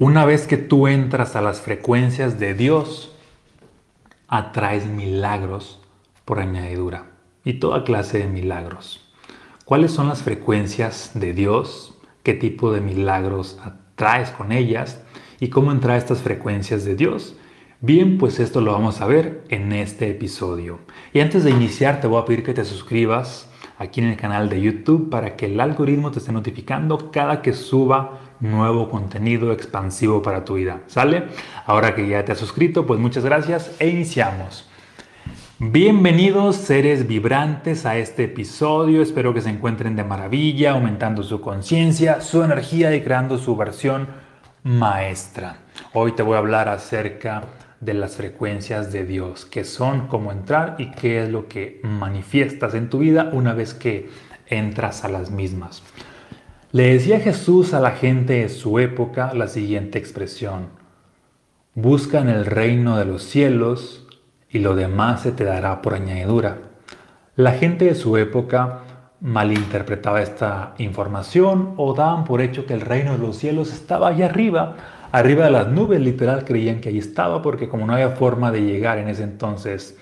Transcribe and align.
Una 0.00 0.24
vez 0.24 0.46
que 0.46 0.56
tú 0.56 0.88
entras 0.88 1.36
a 1.36 1.42
las 1.42 1.60
frecuencias 1.60 2.40
de 2.40 2.54
Dios, 2.54 3.14
atraes 4.28 4.86
milagros 4.86 5.78
por 6.24 6.38
añadidura 6.38 7.10
y 7.44 7.60
toda 7.60 7.84
clase 7.84 8.20
de 8.20 8.26
milagros. 8.26 9.06
¿Cuáles 9.66 9.90
son 9.90 10.08
las 10.08 10.22
frecuencias 10.22 11.10
de 11.12 11.34
Dios? 11.34 11.98
¿Qué 12.22 12.32
tipo 12.32 12.72
de 12.72 12.80
milagros 12.80 13.58
atraes 13.62 14.30
con 14.30 14.52
ellas? 14.52 15.02
¿Y 15.38 15.50
cómo 15.50 15.70
entrar 15.70 15.96
a 15.96 15.98
estas 15.98 16.22
frecuencias 16.22 16.86
de 16.86 16.94
Dios? 16.94 17.36
Bien, 17.82 18.16
pues 18.16 18.40
esto 18.40 18.62
lo 18.62 18.72
vamos 18.72 19.02
a 19.02 19.06
ver 19.06 19.44
en 19.50 19.70
este 19.74 20.08
episodio. 20.08 20.78
Y 21.12 21.20
antes 21.20 21.44
de 21.44 21.50
iniciar 21.50 22.00
te 22.00 22.06
voy 22.06 22.22
a 22.22 22.24
pedir 22.24 22.42
que 22.42 22.54
te 22.54 22.64
suscribas 22.64 23.50
aquí 23.76 24.00
en 24.00 24.06
el 24.06 24.16
canal 24.16 24.48
de 24.48 24.62
YouTube 24.62 25.10
para 25.10 25.36
que 25.36 25.44
el 25.44 25.60
algoritmo 25.60 26.10
te 26.10 26.20
esté 26.20 26.32
notificando 26.32 27.10
cada 27.10 27.42
que 27.42 27.52
suba 27.52 28.29
nuevo 28.40 28.88
contenido 28.90 29.52
expansivo 29.52 30.22
para 30.22 30.44
tu 30.44 30.54
vida. 30.54 30.80
¿Sale? 30.86 31.24
Ahora 31.66 31.94
que 31.94 32.08
ya 32.08 32.24
te 32.24 32.32
has 32.32 32.38
suscrito, 32.38 32.86
pues 32.86 32.98
muchas 32.98 33.24
gracias 33.24 33.76
e 33.78 33.88
iniciamos. 33.88 34.66
Bienvenidos 35.58 36.56
seres 36.56 37.06
vibrantes 37.06 37.84
a 37.84 37.98
este 37.98 38.24
episodio, 38.24 39.02
espero 39.02 39.34
que 39.34 39.42
se 39.42 39.50
encuentren 39.50 39.94
de 39.94 40.04
maravilla, 40.04 40.70
aumentando 40.70 41.22
su 41.22 41.42
conciencia, 41.42 42.22
su 42.22 42.42
energía 42.42 42.94
y 42.96 43.02
creando 43.02 43.36
su 43.36 43.54
versión 43.56 44.08
maestra. 44.62 45.58
Hoy 45.92 46.12
te 46.12 46.22
voy 46.22 46.36
a 46.36 46.38
hablar 46.38 46.70
acerca 46.70 47.44
de 47.78 47.92
las 47.92 48.16
frecuencias 48.16 48.90
de 48.90 49.04
Dios, 49.04 49.44
qué 49.44 49.64
son, 49.64 50.06
cómo 50.06 50.32
entrar 50.32 50.76
y 50.78 50.92
qué 50.92 51.24
es 51.24 51.28
lo 51.28 51.46
que 51.46 51.80
manifiestas 51.82 52.72
en 52.72 52.88
tu 52.88 53.00
vida 53.00 53.28
una 53.32 53.52
vez 53.52 53.74
que 53.74 54.08
entras 54.46 55.04
a 55.04 55.08
las 55.08 55.30
mismas. 55.30 55.82
Le 56.72 56.92
decía 56.92 57.18
Jesús 57.18 57.74
a 57.74 57.80
la 57.80 57.90
gente 57.90 58.42
de 58.42 58.48
su 58.48 58.78
época 58.78 59.34
la 59.34 59.48
siguiente 59.48 59.98
expresión, 59.98 60.68
buscan 61.74 62.28
el 62.28 62.46
reino 62.46 62.96
de 62.96 63.04
los 63.04 63.24
cielos 63.24 64.06
y 64.48 64.60
lo 64.60 64.76
demás 64.76 65.22
se 65.22 65.32
te 65.32 65.42
dará 65.42 65.82
por 65.82 65.94
añadidura. 65.94 66.58
La 67.34 67.54
gente 67.54 67.86
de 67.86 67.96
su 67.96 68.16
época 68.16 68.82
malinterpretaba 69.20 70.22
esta 70.22 70.74
información 70.78 71.74
o 71.76 71.92
daban 71.92 72.22
por 72.22 72.40
hecho 72.40 72.66
que 72.66 72.74
el 72.74 72.82
reino 72.82 73.14
de 73.14 73.18
los 73.18 73.36
cielos 73.36 73.72
estaba 73.72 74.06
allá 74.06 74.26
arriba, 74.26 74.76
arriba 75.10 75.46
de 75.46 75.50
las 75.50 75.66
nubes, 75.66 76.00
literal 76.00 76.44
creían 76.44 76.80
que 76.80 76.90
ahí 76.90 76.98
estaba 76.98 77.42
porque 77.42 77.68
como 77.68 77.84
no 77.84 77.94
había 77.94 78.10
forma 78.10 78.52
de 78.52 78.62
llegar 78.62 78.98
en 78.98 79.08
ese 79.08 79.24
entonces 79.24 79.98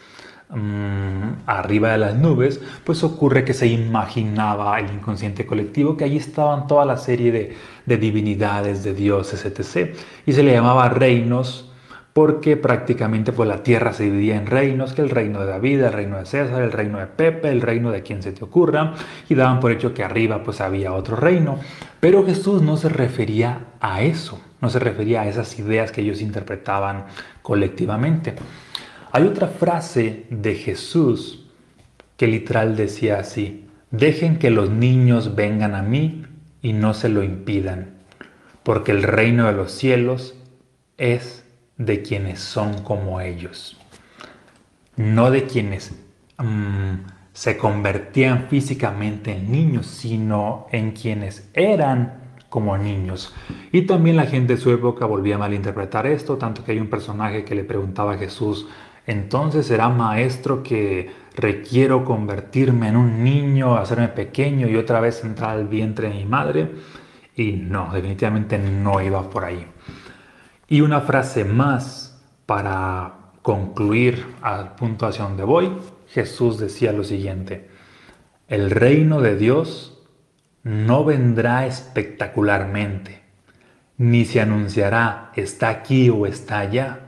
Mm, 0.50 1.42
arriba 1.44 1.92
de 1.92 1.98
las 1.98 2.14
nubes, 2.14 2.58
pues 2.84 3.04
ocurre 3.04 3.44
que 3.44 3.52
se 3.52 3.66
imaginaba 3.66 4.80
el 4.80 4.91
inconsciente 4.91 5.44
colectivo 5.44 5.94
que 5.94 6.04
allí 6.04 6.16
estaban 6.16 6.66
toda 6.66 6.86
la 6.86 6.96
serie 6.96 7.30
de, 7.30 7.56
de 7.84 7.96
divinidades, 7.98 8.82
de 8.82 8.94
dioses, 8.94 9.44
etc. 9.44 9.94
Y 10.24 10.32
se 10.32 10.42
le 10.42 10.52
llamaba 10.52 10.88
reinos 10.88 11.70
porque 12.14 12.56
prácticamente 12.56 13.30
pues 13.32 13.48
la 13.48 13.62
tierra 13.62 13.92
se 13.92 14.04
dividía 14.04 14.36
en 14.36 14.46
reinos, 14.46 14.94
que 14.94 15.02
el 15.02 15.10
reino 15.10 15.41
de 15.41 15.46
David, 15.46 15.82
el 15.82 15.92
reino 15.92 16.16
de 16.16 16.26
César, 16.26 16.62
el 16.62 16.72
reino 16.72 16.98
de 16.98 17.06
Pepe, 17.06 17.50
el 17.50 17.60
reino 17.60 17.92
de 17.92 18.02
quien 18.02 18.22
se 18.22 18.32
te 18.32 18.42
ocurra, 18.42 18.94
y 19.28 19.34
daban 19.34 19.60
por 19.60 19.70
hecho 19.70 19.94
que 19.94 20.02
arriba 20.02 20.42
pues 20.42 20.60
había 20.60 20.94
otro 20.94 21.14
reino. 21.14 21.60
Pero 22.00 22.24
Jesús 22.24 22.62
no 22.62 22.76
se 22.76 22.88
refería 22.88 23.66
a 23.80 24.02
eso, 24.02 24.41
no 24.60 24.70
se 24.70 24.78
refería 24.78 25.20
a 25.20 25.28
esas 25.28 25.58
ideas 25.58 25.92
que 25.92 26.00
ellos 26.00 26.20
interpretaban 26.20 27.04
colectivamente. 27.42 28.34
Hay 29.11 29.25
otra 29.25 29.48
frase 29.48 30.27
de 30.31 30.55
Jesús 30.55 31.47
que 32.17 32.27
literal 32.27 32.77
decía 32.77 33.19
así, 33.19 33.67
dejen 33.91 34.39
que 34.39 34.50
los 34.50 34.70
niños 34.70 35.34
vengan 35.34 35.75
a 35.75 35.83
mí 35.83 36.27
y 36.61 36.73
no 36.73 36.92
se 36.92 37.09
lo 37.09 37.23
impidan, 37.23 37.95
porque 38.62 38.92
el 38.92 39.03
reino 39.03 39.47
de 39.47 39.53
los 39.53 39.73
cielos 39.73 40.34
es 40.98 41.45
de 41.77 42.03
quienes 42.03 42.41
son 42.41 42.83
como 42.83 43.20
ellos, 43.20 43.81
no 44.97 45.31
de 45.31 45.45
quienes 45.45 45.95
mm, 46.39 46.95
se 47.33 47.56
convertían 47.56 48.49
físicamente 48.49 49.32
en 49.32 49.50
niños, 49.50 49.87
sino 49.87 50.66
en 50.72 50.91
quienes 50.91 51.49
eran 51.55 52.28
como 52.49 52.77
niños. 52.77 53.32
Y 53.72 53.82
también 53.82 54.16
la 54.16 54.27
gente 54.27 54.56
de 54.56 54.61
su 54.61 54.72
época 54.72 55.06
volvía 55.06 55.37
a 55.37 55.38
malinterpretar 55.38 56.06
esto, 56.06 56.37
tanto 56.37 56.65
que 56.65 56.72
hay 56.72 56.81
un 56.81 56.91
personaje 56.91 57.44
que 57.44 57.55
le 57.55 57.65
preguntaba 57.65 58.15
a 58.15 58.19
Jesús, 58.19 58.66
entonces 59.08 59.66
será 59.66 59.88
maestro 59.88 60.62
que 60.62 61.10
requiero 61.34 62.04
convertirme 62.04 62.88
en 62.88 62.96
un 62.96 63.24
niño, 63.24 63.74
hacerme 63.74 64.08
pequeño 64.08 64.69
y 64.69 64.76
otra 64.76 65.00
vez 65.00 65.24
entrar 65.24 65.52
al 65.52 65.66
vientre 65.66 66.10
de 66.10 66.14
mi 66.14 66.26
madre. 66.26 66.70
Y 67.34 67.52
no, 67.52 67.91
definitivamente 67.91 68.58
no 68.58 69.00
iba 69.00 69.30
por 69.30 69.46
ahí. 69.46 69.66
Y 70.69 70.82
una 70.82 71.00
frase 71.00 71.46
más 71.46 72.22
para 72.44 73.14
concluir 73.41 74.26
al 74.42 74.74
punto 74.74 75.06
hacia 75.06 75.25
donde 75.25 75.44
voy. 75.44 75.72
Jesús 76.08 76.58
decía 76.58 76.92
lo 76.92 77.02
siguiente, 77.02 77.70
el 78.46 78.70
reino 78.70 79.22
de 79.22 79.36
Dios 79.36 80.06
no 80.64 81.02
vendrá 81.06 81.64
espectacularmente, 81.64 83.22
ni 83.96 84.26
se 84.26 84.42
anunciará 84.42 85.32
está 85.34 85.70
aquí 85.70 86.10
o 86.10 86.26
está 86.26 86.58
allá, 86.58 87.00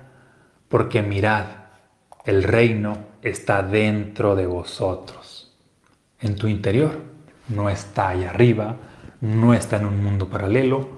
porque 0.68 1.02
mirad, 1.02 1.59
el 2.25 2.42
reino 2.42 2.98
está 3.22 3.62
dentro 3.62 4.34
de 4.34 4.47
vosotros, 4.47 5.56
en 6.20 6.36
tu 6.36 6.48
interior. 6.48 7.00
No 7.48 7.69
está 7.69 8.10
allá 8.10 8.31
arriba, 8.31 8.76
no 9.20 9.54
está 9.54 9.76
en 9.76 9.86
un 9.86 10.03
mundo 10.03 10.28
paralelo, 10.28 10.88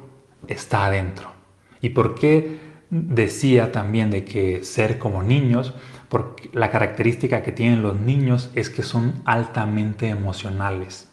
está 0.49 0.87
adentro. 0.87 1.32
¿Y 1.81 1.91
por 1.91 2.15
qué 2.15 2.59
decía 2.91 3.72
también 3.72 4.11
de 4.11 4.25
que 4.25 4.65
ser 4.65 4.99
como 4.99 5.22
niños? 5.22 5.75
Porque 6.09 6.50
la 6.53 6.71
característica 6.71 7.43
que 7.43 7.53
tienen 7.53 7.82
los 7.82 7.99
niños 7.99 8.50
es 8.55 8.69
que 8.69 8.82
son 8.82 9.22
altamente 9.25 10.09
emocionales 10.09 11.12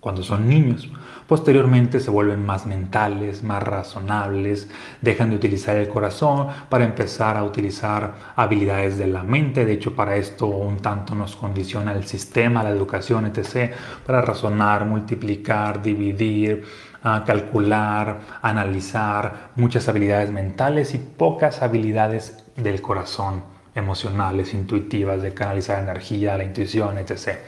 cuando 0.00 0.22
son 0.22 0.48
niños. 0.48 0.88
Posteriormente 1.26 2.00
se 2.00 2.10
vuelven 2.10 2.44
más 2.44 2.66
mentales, 2.66 3.44
más 3.44 3.62
razonables, 3.62 4.68
dejan 5.00 5.30
de 5.30 5.36
utilizar 5.36 5.76
el 5.76 5.88
corazón 5.88 6.48
para 6.68 6.84
empezar 6.84 7.36
a 7.36 7.44
utilizar 7.44 8.14
habilidades 8.34 8.98
de 8.98 9.06
la 9.06 9.22
mente. 9.22 9.64
De 9.64 9.74
hecho, 9.74 9.94
para 9.94 10.16
esto 10.16 10.46
un 10.46 10.78
tanto 10.78 11.14
nos 11.14 11.36
condiciona 11.36 11.92
el 11.92 12.04
sistema, 12.04 12.64
la 12.64 12.70
educación, 12.70 13.26
etc. 13.26 13.72
Para 14.04 14.22
razonar, 14.22 14.86
multiplicar, 14.86 15.82
dividir, 15.82 16.64
ah, 17.04 17.22
calcular, 17.24 18.20
analizar, 18.42 19.50
muchas 19.54 19.88
habilidades 19.88 20.32
mentales 20.32 20.94
y 20.94 20.98
pocas 20.98 21.62
habilidades 21.62 22.44
del 22.56 22.80
corazón, 22.80 23.44
emocionales, 23.74 24.54
intuitivas, 24.54 25.22
de 25.22 25.32
canalizar 25.32 25.82
energía, 25.82 26.36
la 26.36 26.44
intuición, 26.44 26.98
etc. 26.98 27.38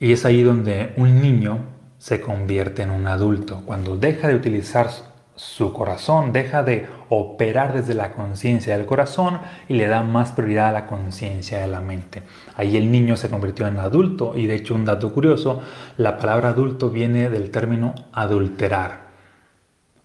Y 0.00 0.12
es 0.12 0.24
ahí 0.24 0.42
donde 0.42 0.92
un 0.96 1.20
niño 1.20 1.58
se 1.98 2.20
convierte 2.20 2.82
en 2.82 2.90
un 2.90 3.06
adulto, 3.06 3.62
cuando 3.66 3.96
deja 3.96 4.28
de 4.28 4.36
utilizar 4.36 4.88
su 5.34 5.72
corazón, 5.72 6.32
deja 6.32 6.62
de 6.62 6.86
operar 7.08 7.72
desde 7.72 7.94
la 7.94 8.12
conciencia 8.12 8.76
del 8.76 8.86
corazón 8.86 9.40
y 9.68 9.74
le 9.74 9.86
da 9.86 10.02
más 10.02 10.32
prioridad 10.32 10.68
a 10.68 10.72
la 10.72 10.86
conciencia 10.86 11.60
de 11.60 11.68
la 11.68 11.80
mente. 11.80 12.22
Ahí 12.56 12.76
el 12.76 12.90
niño 12.90 13.16
se 13.16 13.30
convirtió 13.30 13.66
en 13.66 13.78
adulto 13.78 14.36
y 14.36 14.46
de 14.46 14.56
hecho 14.56 14.74
un 14.74 14.84
dato 14.84 15.12
curioso, 15.12 15.62
la 15.96 16.18
palabra 16.18 16.50
adulto 16.50 16.90
viene 16.90 17.30
del 17.30 17.50
término 17.50 17.94
adulterar, 18.12 19.08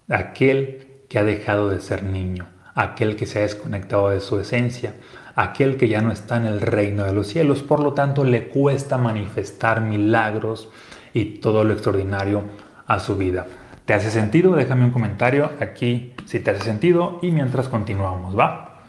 aquel 0.07 1.03
que 1.09 1.19
ha 1.19 1.23
dejado 1.23 1.69
de 1.69 1.81
ser 1.81 2.03
niño, 2.03 2.47
aquel 2.75 3.15
que 3.15 3.25
se 3.25 3.39
ha 3.39 3.41
desconectado 3.43 4.09
de 4.09 4.19
su 4.19 4.39
esencia, 4.39 4.93
aquel 5.35 5.77
que 5.77 5.87
ya 5.87 6.01
no 6.01 6.11
está 6.11 6.37
en 6.37 6.45
el 6.45 6.61
reino 6.61 7.03
de 7.05 7.13
los 7.13 7.27
cielos, 7.27 7.63
por 7.63 7.81
lo 7.81 7.93
tanto 7.93 8.23
le 8.23 8.47
cuesta 8.47 8.97
manifestar 8.97 9.81
milagros 9.81 10.69
y 11.13 11.25
todo 11.39 11.63
lo 11.63 11.73
extraordinario 11.73 12.43
a 12.87 12.99
su 12.99 13.17
vida. 13.17 13.47
¿Te 13.85 13.93
hace 13.93 14.11
sentido? 14.11 14.55
Déjame 14.55 14.85
un 14.85 14.91
comentario 14.91 15.51
aquí 15.59 16.13
si 16.25 16.39
te 16.39 16.51
hace 16.51 16.63
sentido 16.63 17.19
y 17.21 17.31
mientras 17.31 17.67
continuamos, 17.67 18.37
¿va? 18.37 18.81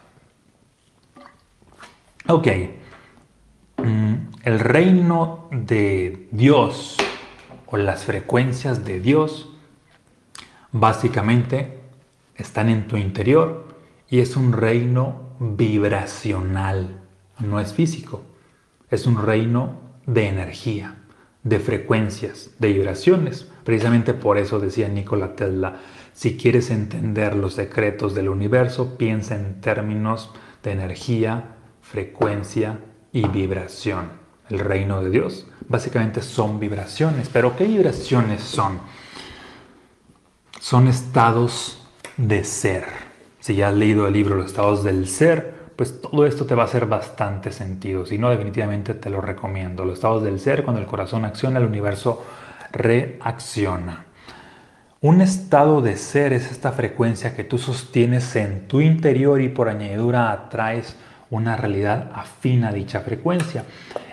Ok. 2.29 2.49
Mm, 3.79 4.15
el 4.45 4.61
reino 4.61 5.49
de 5.51 6.29
Dios 6.31 6.97
o 7.67 7.77
las 7.77 8.05
frecuencias 8.05 8.85
de 8.85 9.01
Dios 9.01 9.51
básicamente 10.71 11.81
están 12.37 12.69
en 12.69 12.87
tu 12.87 12.97
interior 12.97 13.77
y 14.09 14.21
es 14.21 14.37
un 14.37 14.53
reino 14.53 15.24
vibracional, 15.39 17.01
no 17.39 17.61
es 17.61 17.73
físico. 17.73 18.23
Es 18.91 19.07
un 19.07 19.21
reino 19.21 19.81
de 20.07 20.29
energía, 20.29 20.97
de 21.43 21.59
frecuencias, 21.59 22.51
de 22.59 22.73
vibraciones. 22.73 23.51
Precisamente 23.65 24.15
por 24.15 24.39
eso 24.39 24.61
decía 24.61 24.89
Nikola 24.89 25.35
Tesla, 25.35 25.77
si 26.13 26.37
quieres 26.37 26.71
entender 26.71 27.35
los 27.35 27.55
secretos 27.55 28.15
del 28.15 28.29
universo, 28.29 28.97
piensa 28.97 29.35
en 29.35 29.61
términos 29.61 30.31
de 30.63 30.73
energía, 30.73 31.57
frecuencia 31.83 32.79
y 33.13 33.27
vibración. 33.27 34.25
El 34.49 34.59
reino 34.59 35.03
de 35.03 35.11
Dios 35.11 35.47
básicamente 35.69 36.23
son 36.23 36.61
vibraciones, 36.61 37.29
pero 37.33 37.57
¿qué 37.57 37.65
vibraciones 37.65 38.43
son? 38.43 38.79
Son 40.61 40.87
estados 40.87 41.87
de 42.17 42.45
ser. 42.45 43.04
Si 43.44 43.55
ya 43.55 43.69
has 43.69 43.75
leído 43.75 44.08
el 44.08 44.14
libro 44.14 44.37
Los 44.37 44.46
estados 44.46 44.82
del 44.85 45.06
ser, 45.06 45.52
pues 45.76 46.00
todo 46.00 46.25
esto 46.25 46.46
te 46.46 46.55
va 46.55 46.62
a 46.62 46.64
hacer 46.64 46.87
bastante 46.87 47.52
sentido. 47.52 48.06
Si 48.06 48.17
no, 48.17 48.31
definitivamente 48.31 48.94
te 48.94 49.11
lo 49.11 49.20
recomiendo. 49.20 49.85
Los 49.85 49.96
estados 49.96 50.23
del 50.23 50.41
ser, 50.41 50.64
cuando 50.64 50.81
el 50.81 50.87
corazón 50.87 51.26
acciona, 51.26 51.58
el 51.58 51.67
universo 51.67 52.25
reacciona. 52.73 54.06
Un 55.02 55.20
estado 55.20 55.82
de 55.82 55.99
ser 55.99 56.32
es 56.32 56.50
esta 56.50 56.73
frecuencia 56.73 57.37
que 57.37 57.44
tú 57.44 57.58
sostienes 57.58 58.35
en 58.35 58.67
tu 58.67 58.81
interior 58.81 59.43
y 59.43 59.50
por 59.50 59.69
añadidura 59.69 60.32
atraes 60.32 60.96
una 61.29 61.55
realidad 61.55 62.12
afín 62.14 62.64
a 62.64 62.73
dicha 62.73 63.00
frecuencia. 63.00 63.64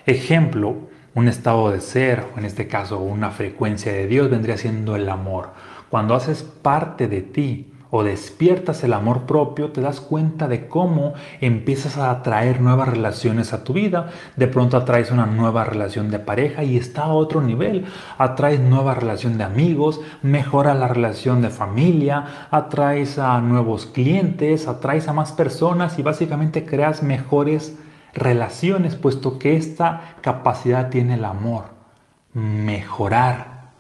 Ejemplo, 0.06 0.90
un 1.16 1.30
estado 1.30 1.72
de 1.72 1.80
ser, 1.80 2.26
o 2.36 2.38
en 2.38 2.44
este 2.44 2.68
caso 2.68 3.00
una 3.00 3.32
frecuencia 3.32 3.94
de 3.94 4.08
Dios, 4.08 4.30
vendría 4.30 4.58
siendo 4.58 4.98
el 4.98 5.08
amor. 5.08 5.52
Cuando 5.90 6.16
haces 6.16 6.44
parte 6.44 7.08
de 7.08 7.22
ti 7.22 7.71
o 7.92 8.04
despiertas 8.04 8.84
el 8.84 8.94
amor 8.94 9.24
propio, 9.24 9.72
te 9.72 9.82
das 9.82 10.00
cuenta 10.00 10.48
de 10.48 10.68
cómo 10.68 11.14
empiezas 11.42 11.98
a 11.98 12.10
atraer 12.10 12.62
nuevas 12.62 12.88
relaciones 12.88 13.52
a 13.52 13.66
tu 13.66 13.74
vida. 13.74 14.10
De 14.38 14.48
pronto 14.48 14.78
atraes 14.78 15.12
una 15.12 15.26
nueva 15.26 15.66
relación 15.66 16.10
de 16.10 16.20
pareja 16.20 16.64
y 16.64 16.78
está 16.78 17.04
a 17.04 17.14
otro 17.14 17.42
nivel. 17.42 17.86
Atraes 18.18 18.62
nueva 18.62 18.96
relación 18.96 19.38
de 19.38 19.44
amigos, 19.44 20.00
mejora 20.22 20.74
la 20.74 20.88
relación 20.88 21.42
de 21.42 21.50
familia, 21.50 22.48
atraes 22.50 23.20
a 23.20 23.40
nuevos 23.42 23.86
clientes, 23.86 24.68
atraes 24.68 25.10
a 25.10 25.14
más 25.14 25.34
personas 25.34 26.00
y 26.00 26.02
básicamente 26.02 26.66
creas 26.66 27.04
mejores 27.04 27.78
relaciones, 28.14 28.96
puesto 28.96 29.38
que 29.38 29.58
esta 29.58 30.16
capacidad 30.22 30.90
tiene 30.90 31.16
el 31.16 31.26
amor. 31.26 31.66
Mejorar 32.34 33.72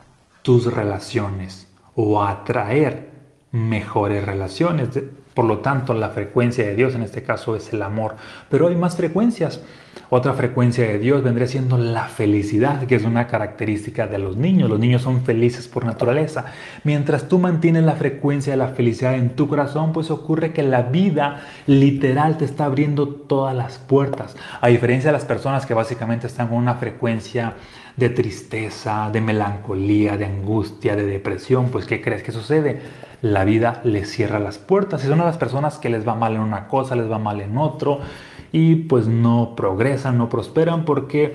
tus 0.42 0.74
relaciones 0.74 1.72
o 1.96 2.22
atraer 2.22 3.11
mejores 3.52 4.26
relaciones. 4.26 4.90
Por 5.34 5.46
lo 5.46 5.60
tanto, 5.60 5.94
la 5.94 6.10
frecuencia 6.10 6.66
de 6.66 6.76
Dios 6.76 6.94
en 6.94 7.04
este 7.04 7.24
caso 7.24 7.56
es 7.56 7.72
el 7.72 7.82
amor. 7.82 8.16
Pero 8.50 8.68
hay 8.68 8.76
más 8.76 8.98
frecuencias. 8.98 9.62
Otra 10.10 10.34
frecuencia 10.34 10.86
de 10.86 11.00
Dios 11.00 11.24
vendría 11.24 11.48
siendo 11.48 11.78
la 11.78 12.06
felicidad, 12.06 12.86
que 12.86 12.96
es 12.96 13.06
una 13.06 13.28
característica 13.28 14.08
de 14.08 14.18
los 14.18 14.36
niños. 14.36 14.70
Los 14.70 14.80
niños 14.80 15.02
son 15.02 15.24
felices 15.24 15.70
por 15.70 15.86
naturaleza. 15.86 16.46
Mientras 16.84 17.30
tú 17.30 17.40
mantienes 17.40 17.84
la 17.84 17.94
frecuencia 17.94 18.52
de 18.52 18.58
la 18.58 18.70
felicidad 18.70 19.16
en 19.16 19.36
tu 19.36 19.48
corazón, 19.48 19.94
pues 19.94 20.12
ocurre 20.12 20.52
que 20.52 20.64
la 20.64 20.84
vida 20.84 21.44
literal 21.66 22.38
te 22.38 22.46
está 22.46 22.66
abriendo 22.66 23.08
todas 23.08 23.56
las 23.56 23.78
puertas. 23.78 24.36
A 24.60 24.68
diferencia 24.68 25.10
de 25.10 25.14
las 25.14 25.26
personas 25.26 25.66
que 25.66 25.74
básicamente 25.74 26.28
están 26.28 26.50
con 26.50 26.58
una 26.58 26.76
frecuencia 26.76 27.56
de 27.96 28.10
tristeza, 28.10 29.10
de 29.12 29.22
melancolía, 29.22 30.18
de 30.18 30.26
angustia, 30.26 30.96
de 30.96 31.06
depresión, 31.06 31.70
pues 31.70 31.86
¿qué 31.86 32.02
crees 32.02 32.24
que 32.24 32.32
sucede? 32.32 32.82
La 33.22 33.46
vida 33.46 33.82
les 33.84 34.10
cierra 34.10 34.40
las 34.40 34.58
puertas. 34.58 35.04
Y 35.04 35.08
son 35.08 35.20
las 35.20 35.38
personas 35.38 35.78
que 35.78 35.90
les 35.90 36.08
va 36.08 36.16
mal 36.16 36.36
en 36.36 36.42
una 36.42 36.68
cosa, 36.68 36.96
les 36.96 37.10
va 37.10 37.20
mal 37.20 37.42
en 37.42 37.58
otro 37.58 38.00
y 38.52 38.76
pues 38.76 39.08
no 39.08 39.56
progresan, 39.56 40.18
no 40.18 40.30
prosperan 40.30 40.86
porque 40.86 41.34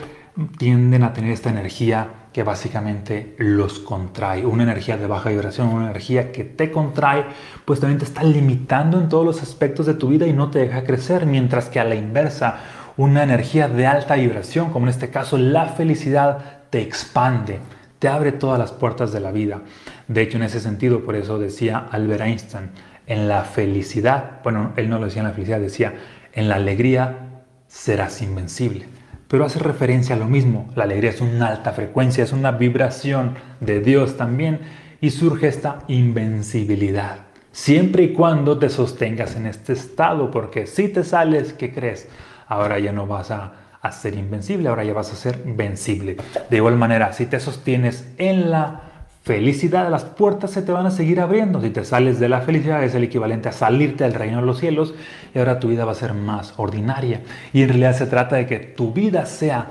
tienden 0.58 1.02
a 1.02 1.12
tener 1.12 1.30
esta 1.30 1.50
energía 1.50 2.08
que 2.32 2.42
básicamente 2.42 3.34
los 3.38 3.78
contrae, 3.78 4.44
una 4.44 4.64
energía 4.64 4.98
de 4.98 5.06
baja 5.06 5.30
vibración, 5.30 5.68
una 5.68 5.86
energía 5.86 6.32
que 6.32 6.44
te 6.44 6.70
contrae, 6.70 7.24
pues 7.64 7.80
también 7.80 7.98
te 7.98 8.04
está 8.04 8.22
limitando 8.22 9.00
en 9.00 9.08
todos 9.08 9.24
los 9.24 9.42
aspectos 9.42 9.86
de 9.86 9.94
tu 9.94 10.08
vida 10.08 10.26
y 10.26 10.34
no 10.34 10.50
te 10.50 10.58
deja 10.58 10.84
crecer, 10.84 11.24
mientras 11.24 11.70
que 11.70 11.80
a 11.80 11.84
la 11.84 11.94
inversa, 11.94 12.58
una 12.98 13.22
energía 13.22 13.68
de 13.68 13.86
alta 13.86 14.16
vibración, 14.16 14.70
como 14.70 14.86
en 14.86 14.90
este 14.90 15.08
caso 15.08 15.38
la 15.38 15.66
felicidad, 15.66 16.64
te 16.68 16.82
expande, 16.82 17.60
te 18.06 18.12
abre 18.12 18.30
todas 18.30 18.56
las 18.56 18.70
puertas 18.70 19.10
de 19.10 19.18
la 19.18 19.32
vida. 19.32 19.62
De 20.06 20.22
hecho, 20.22 20.36
en 20.36 20.44
ese 20.44 20.60
sentido, 20.60 21.04
por 21.04 21.16
eso 21.16 21.40
decía 21.40 21.88
Albert 21.90 22.20
Einstein, 22.20 22.70
en 23.08 23.26
la 23.26 23.42
felicidad, 23.42 24.38
bueno, 24.44 24.74
él 24.76 24.88
no 24.88 25.00
lo 25.00 25.06
decía 25.06 25.22
en 25.22 25.26
la 25.26 25.34
felicidad, 25.34 25.58
decía, 25.58 25.92
en 26.32 26.48
la 26.48 26.54
alegría 26.54 27.42
serás 27.66 28.22
invencible. 28.22 28.86
Pero 29.26 29.44
hace 29.44 29.58
referencia 29.58 30.14
a 30.14 30.18
lo 30.20 30.26
mismo, 30.26 30.70
la 30.76 30.84
alegría 30.84 31.10
es 31.10 31.20
una 31.20 31.48
alta 31.48 31.72
frecuencia, 31.72 32.22
es 32.22 32.32
una 32.32 32.52
vibración 32.52 33.34
de 33.58 33.80
Dios 33.80 34.16
también 34.16 34.60
y 35.00 35.10
surge 35.10 35.48
esta 35.48 35.80
invencibilidad. 35.88 37.22
Siempre 37.50 38.04
y 38.04 38.12
cuando 38.12 38.56
te 38.56 38.68
sostengas 38.68 39.34
en 39.34 39.46
este 39.46 39.72
estado, 39.72 40.30
porque 40.30 40.68
si 40.68 40.86
te 40.86 41.02
sales, 41.02 41.54
¿qué 41.54 41.74
crees? 41.74 42.06
ahora 42.48 42.78
ya 42.78 42.92
no 42.92 43.06
vas 43.06 43.30
a, 43.30 43.52
ser 43.92 44.14
invencible, 44.14 44.68
ahora 44.68 44.84
ya 44.84 44.92
vas 44.92 45.12
a 45.12 45.16
ser 45.16 45.42
vencible. 45.44 46.16
De 46.50 46.56
igual 46.56 46.76
manera, 46.76 47.12
si 47.12 47.26
te 47.26 47.40
sostienes 47.40 48.08
en 48.18 48.50
la 48.50 48.82
felicidad, 49.22 49.90
las 49.90 50.04
puertas 50.04 50.52
se 50.52 50.62
te 50.62 50.70
van 50.70 50.86
a 50.86 50.90
seguir 50.92 51.20
abriendo. 51.20 51.60
Si 51.60 51.70
te 51.70 51.84
sales 51.84 52.20
de 52.20 52.28
la 52.28 52.42
felicidad 52.42 52.84
es 52.84 52.94
el 52.94 53.02
equivalente 53.02 53.48
a 53.48 53.52
salirte 53.52 54.04
del 54.04 54.14
reino 54.14 54.40
de 54.40 54.46
los 54.46 54.60
cielos 54.60 54.94
y 55.34 55.38
ahora 55.40 55.58
tu 55.58 55.68
vida 55.68 55.84
va 55.84 55.92
a 55.92 55.96
ser 55.96 56.14
más 56.14 56.54
ordinaria. 56.58 57.22
Y 57.52 57.62
en 57.62 57.70
realidad 57.70 57.96
se 57.96 58.06
trata 58.06 58.36
de 58.36 58.46
que 58.46 58.60
tu 58.60 58.92
vida 58.92 59.26
sea 59.26 59.66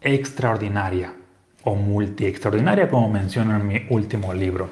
extraordinaria 0.00 1.12
o 1.64 1.74
multi 1.74 2.26
extraordinaria, 2.26 2.88
como 2.88 3.08
menciono 3.08 3.56
en 3.56 3.66
mi 3.66 3.82
último 3.90 4.32
libro. 4.32 4.68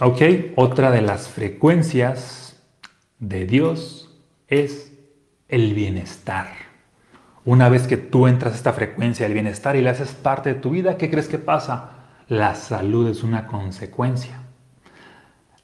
Ok, 0.00 0.20
otra 0.56 0.90
de 0.90 1.02
las 1.02 1.28
frecuencias 1.28 2.60
de 3.20 3.46
Dios 3.46 4.10
es 4.48 4.92
el 5.48 5.74
bienestar. 5.74 6.71
Una 7.44 7.68
vez 7.68 7.88
que 7.88 7.96
tú 7.96 8.28
entras 8.28 8.52
a 8.52 8.56
esta 8.56 8.72
frecuencia 8.72 9.26
del 9.26 9.34
bienestar 9.34 9.74
y 9.74 9.82
le 9.82 9.90
haces 9.90 10.12
parte 10.12 10.54
de 10.54 10.60
tu 10.60 10.70
vida, 10.70 10.96
¿qué 10.96 11.10
crees 11.10 11.26
que 11.26 11.38
pasa? 11.38 11.90
La 12.28 12.54
salud 12.54 13.08
es 13.08 13.24
una 13.24 13.48
consecuencia. 13.48 14.42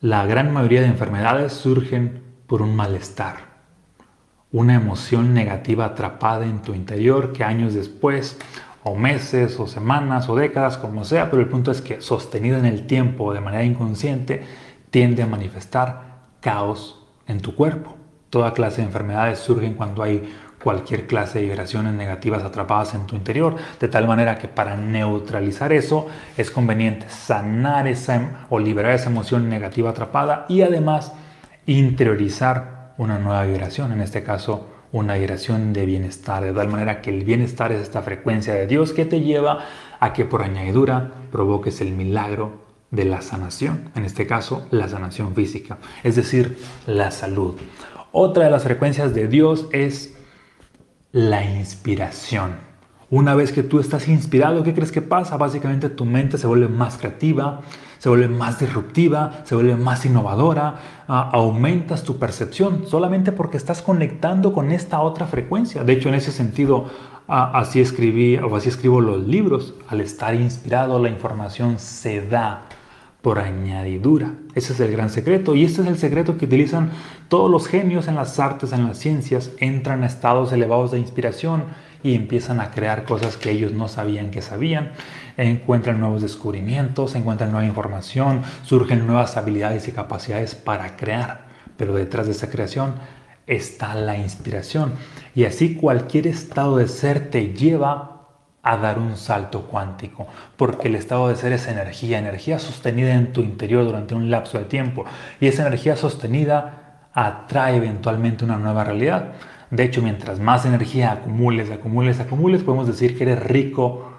La 0.01 0.27
gran 0.27 0.53
mayoría 0.53 0.81
de 0.81 0.89
enfermedades 0.89 1.53
surgen 1.53 2.23
por 2.49 2.63
un 2.63 2.75
malestar, 2.75 3.37
una 4.51 4.75
emoción 4.75 5.35
negativa 5.35 5.85
atrapada 5.85 6.47
en 6.47 6.63
tu 6.63 6.75
interior 6.75 7.33
que 7.33 7.45
años 7.45 7.75
después, 7.75 8.39
o 8.83 8.97
meses, 8.97 9.61
o 9.61 9.69
semanas, 9.69 10.29
o 10.29 10.35
décadas, 10.35 10.79
como 10.79 11.05
sea, 11.05 11.31
pero 11.31 11.43
el 11.43 11.49
punto 11.49 11.71
es 11.71 11.81
que 11.81 12.01
sostenido 12.01 12.59
en 12.59 12.67
el 12.67 12.89
tiempo 12.89 13.33
de 13.33 13.41
manera 13.41 13.63
inconsciente, 13.63 14.45
tiende 14.91 15.23
a 15.23 15.27
manifestar 15.27 16.03
caos 16.41 17.07
en 17.29 17.41
tu 17.41 17.55
cuerpo. 17.55 17.97
Toda 18.31 18.53
clase 18.53 18.81
de 18.81 18.89
enfermedades 18.89 19.39
surgen 19.39 19.75
cuando 19.75 20.03
hay 20.03 20.29
cualquier 20.63 21.07
clase 21.07 21.39
de 21.39 21.47
vibraciones 21.47 21.95
negativas 21.95 22.43
atrapadas 22.43 22.95
en 22.95 23.07
tu 23.07 23.17
interior, 23.17 23.57
de 23.79 23.89
tal 23.89 24.07
manera 24.07 24.39
que 24.39 24.49
para 24.49 24.77
neutralizar 24.77 25.73
eso 25.73 26.07
es 26.37 26.51
conveniente 26.51 27.09
sanar 27.09 27.87
esa 27.87 28.17
em, 28.17 28.29
o 28.51 28.59
liberar 28.59 28.93
esa 28.93 29.11
emoción 29.11 29.49
negativa 29.49 29.91
atrapada 29.91 30.47
y 30.49 30.63
además 30.63 31.13
interiorizar 31.67 32.95
una 32.99 33.19
nueva 33.19 33.45
vibración, 33.45 33.93
en 33.93 34.01
este 34.01 34.23
caso 34.23 34.67
una 34.91 35.15
vibración 35.15 35.73
de 35.73 35.85
bienestar, 35.87 36.43
de 36.43 36.53
tal 36.53 36.69
manera 36.69 37.01
que 37.01 37.11
el 37.11 37.25
bienestar 37.25 37.73
es 37.73 37.81
esta 37.81 38.03
frecuencia 38.03 38.55
de 38.55 38.67
Dios 38.67 38.93
que 38.93 39.05
te 39.05 39.21
lleva 39.21 39.67
a 40.01 40.13
que 40.13 40.25
por 40.25 40.43
añadidura 40.43 41.13
provoques 41.31 41.81
el 41.81 41.93
milagro 41.93 42.67
de 42.91 43.05
la 43.05 43.21
sanación, 43.21 43.91
en 43.95 44.05
este 44.05 44.27
caso 44.27 44.67
la 44.71 44.89
sanación 44.89 45.35
física, 45.35 45.77
es 46.03 46.17
decir, 46.17 46.59
la 46.87 47.11
salud. 47.11 47.57
Otra 48.13 48.45
de 48.45 48.51
las 48.51 48.63
frecuencias 48.63 49.15
de 49.15 49.29
Dios 49.29 49.69
es 49.73 50.18
la 51.19 51.45
inspiración. 51.45 52.53
Una 53.11 53.35
vez 53.35 53.51
que 53.51 53.65
tú 53.65 53.81
estás 53.81 54.07
inspirado, 54.07 54.63
¿qué 54.63 54.73
crees 54.73 54.93
que 54.93 55.03
pasa? 55.03 55.37
Básicamente 55.37 55.89
tu 55.89 56.05
mente 56.05 56.39
se 56.39 56.47
vuelve 56.47 56.69
más 56.69 56.97
creativa, 56.97 57.63
se 57.99 58.09
vuelve 58.09 58.29
más 58.29 58.61
disruptiva, 58.61 59.41
se 59.43 59.57
vuelve 59.57 59.75
más 59.75 60.07
innovadora, 60.07 60.77
aumentas 61.09 62.05
tu 62.05 62.19
percepción 62.21 62.85
solamente 62.87 63.33
porque 63.33 63.57
estás 63.57 63.83
conectando 63.83 64.53
con 64.53 64.71
esta 64.71 65.01
otra 65.01 65.27
frecuencia. 65.27 65.83
De 65.83 65.95
hecho, 65.95 66.09
en 66.09 66.15
ese 66.15 66.31
sentido, 66.31 66.89
así 67.27 67.81
escribí 67.81 68.37
o 68.37 68.55
así 68.55 68.69
escribo 68.69 69.01
los 69.01 69.27
libros. 69.27 69.75
Al 69.89 70.01
estar 70.01 70.37
inspirado, 70.37 71.03
la 71.03 71.09
información 71.09 71.81
se 71.81 72.25
da 72.25 72.68
por 73.23 73.39
añadidura. 73.39 74.35
Ese 74.55 74.73
es 74.73 74.81
el 74.81 74.93
gran 74.93 75.11
secreto 75.11 75.55
y 75.55 75.65
este 75.65 75.83
es 75.83 75.89
el 75.89 75.99
secreto 75.99 76.39
que 76.39 76.45
utilizan 76.45 76.91
todos 77.29 77.51
los 77.51 77.67
genios 77.67 78.09
en 78.09 78.15
las 78.15 78.39
artes, 78.39 78.73
en 78.73 78.87
las 78.87 78.99
ciencias. 78.99 79.51
Entran 79.59 80.03
a 80.03 80.07
estados 80.07 80.53
elevados 80.53 80.93
de 80.93 81.01
inspiración 81.01 81.65
y 82.03 82.15
empiezan 82.15 82.61
a 82.61 82.71
crear 82.71 83.05
cosas 83.05 83.37
que 83.37 83.51
ellos 83.51 83.73
no 83.73 83.89
sabían 83.89 84.31
que 84.31 84.43
sabían. 84.43 84.93
Encuentran 85.37 86.01
nuevos 86.01 86.23
descubrimientos, 86.23 87.15
encuentran 87.15 87.51
nueva 87.51 87.67
información, 87.67 88.43
surgen 88.65 89.07
nuevas 89.07 89.37
habilidades 89.37 89.89
y 89.89 89.93
capacidades 89.93 90.55
para 90.55 90.97
crear. 90.97 91.47
Pero 91.77 91.95
detrás 91.95 92.27
de 92.27 92.33
esa 92.33 92.51
creación 92.51 92.95
está 93.47 93.95
la 93.95 94.17
inspiración. 94.17 94.93
Y 95.35 95.45
así 95.45 95.75
cualquier 95.75 96.27
estado 96.27 96.77
de 96.77 96.87
ser 96.87 97.31
te 97.31 97.53
lleva 97.53 98.18
a 98.63 98.77
dar 98.77 98.99
un 98.99 99.17
salto 99.17 99.63
cuántico, 99.63 100.27
porque 100.57 100.89
el 100.89 100.97
estado 100.97 101.29
de 101.29 101.37
ser 101.37 101.53
es 101.53 101.69
energía, 101.69 102.19
energía 102.19 102.59
sostenida 102.59 103.15
en 103.15 103.33
tu 103.33 103.41
interior 103.41 103.85
durante 103.85 104.15
un 104.15 104.31
lapso 104.31 104.59
de 104.59 104.65
tiempo, 104.65 105.05
y 105.41 105.47
esa 105.47 105.67
energía 105.67 105.97
sostenida 105.97 107.09
atrae 107.13 107.77
eventualmente 107.77 108.45
una 108.45 108.59
nueva 108.59 108.85
realidad. 108.85 109.33
De 109.71 109.85
hecho, 109.85 110.03
mientras 110.03 110.41
más 110.41 110.65
energía 110.65 111.13
acumules, 111.13 111.71
acumules, 111.71 112.21
acumules, 112.21 112.63
podemos 112.63 112.87
decir 112.87 113.17
que 113.17 113.25
eres 113.25 113.43
rico 113.43 114.13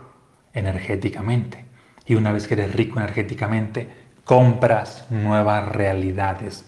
energéticamente. 0.54 1.66
Y 2.06 2.16
una 2.16 2.32
vez 2.32 2.48
que 2.48 2.56
eres 2.56 2.74
rico 2.74 3.00
energéticamente, 3.00 3.90
compras 4.24 5.08
nuevas 5.10 5.70
realidades. 5.70 6.66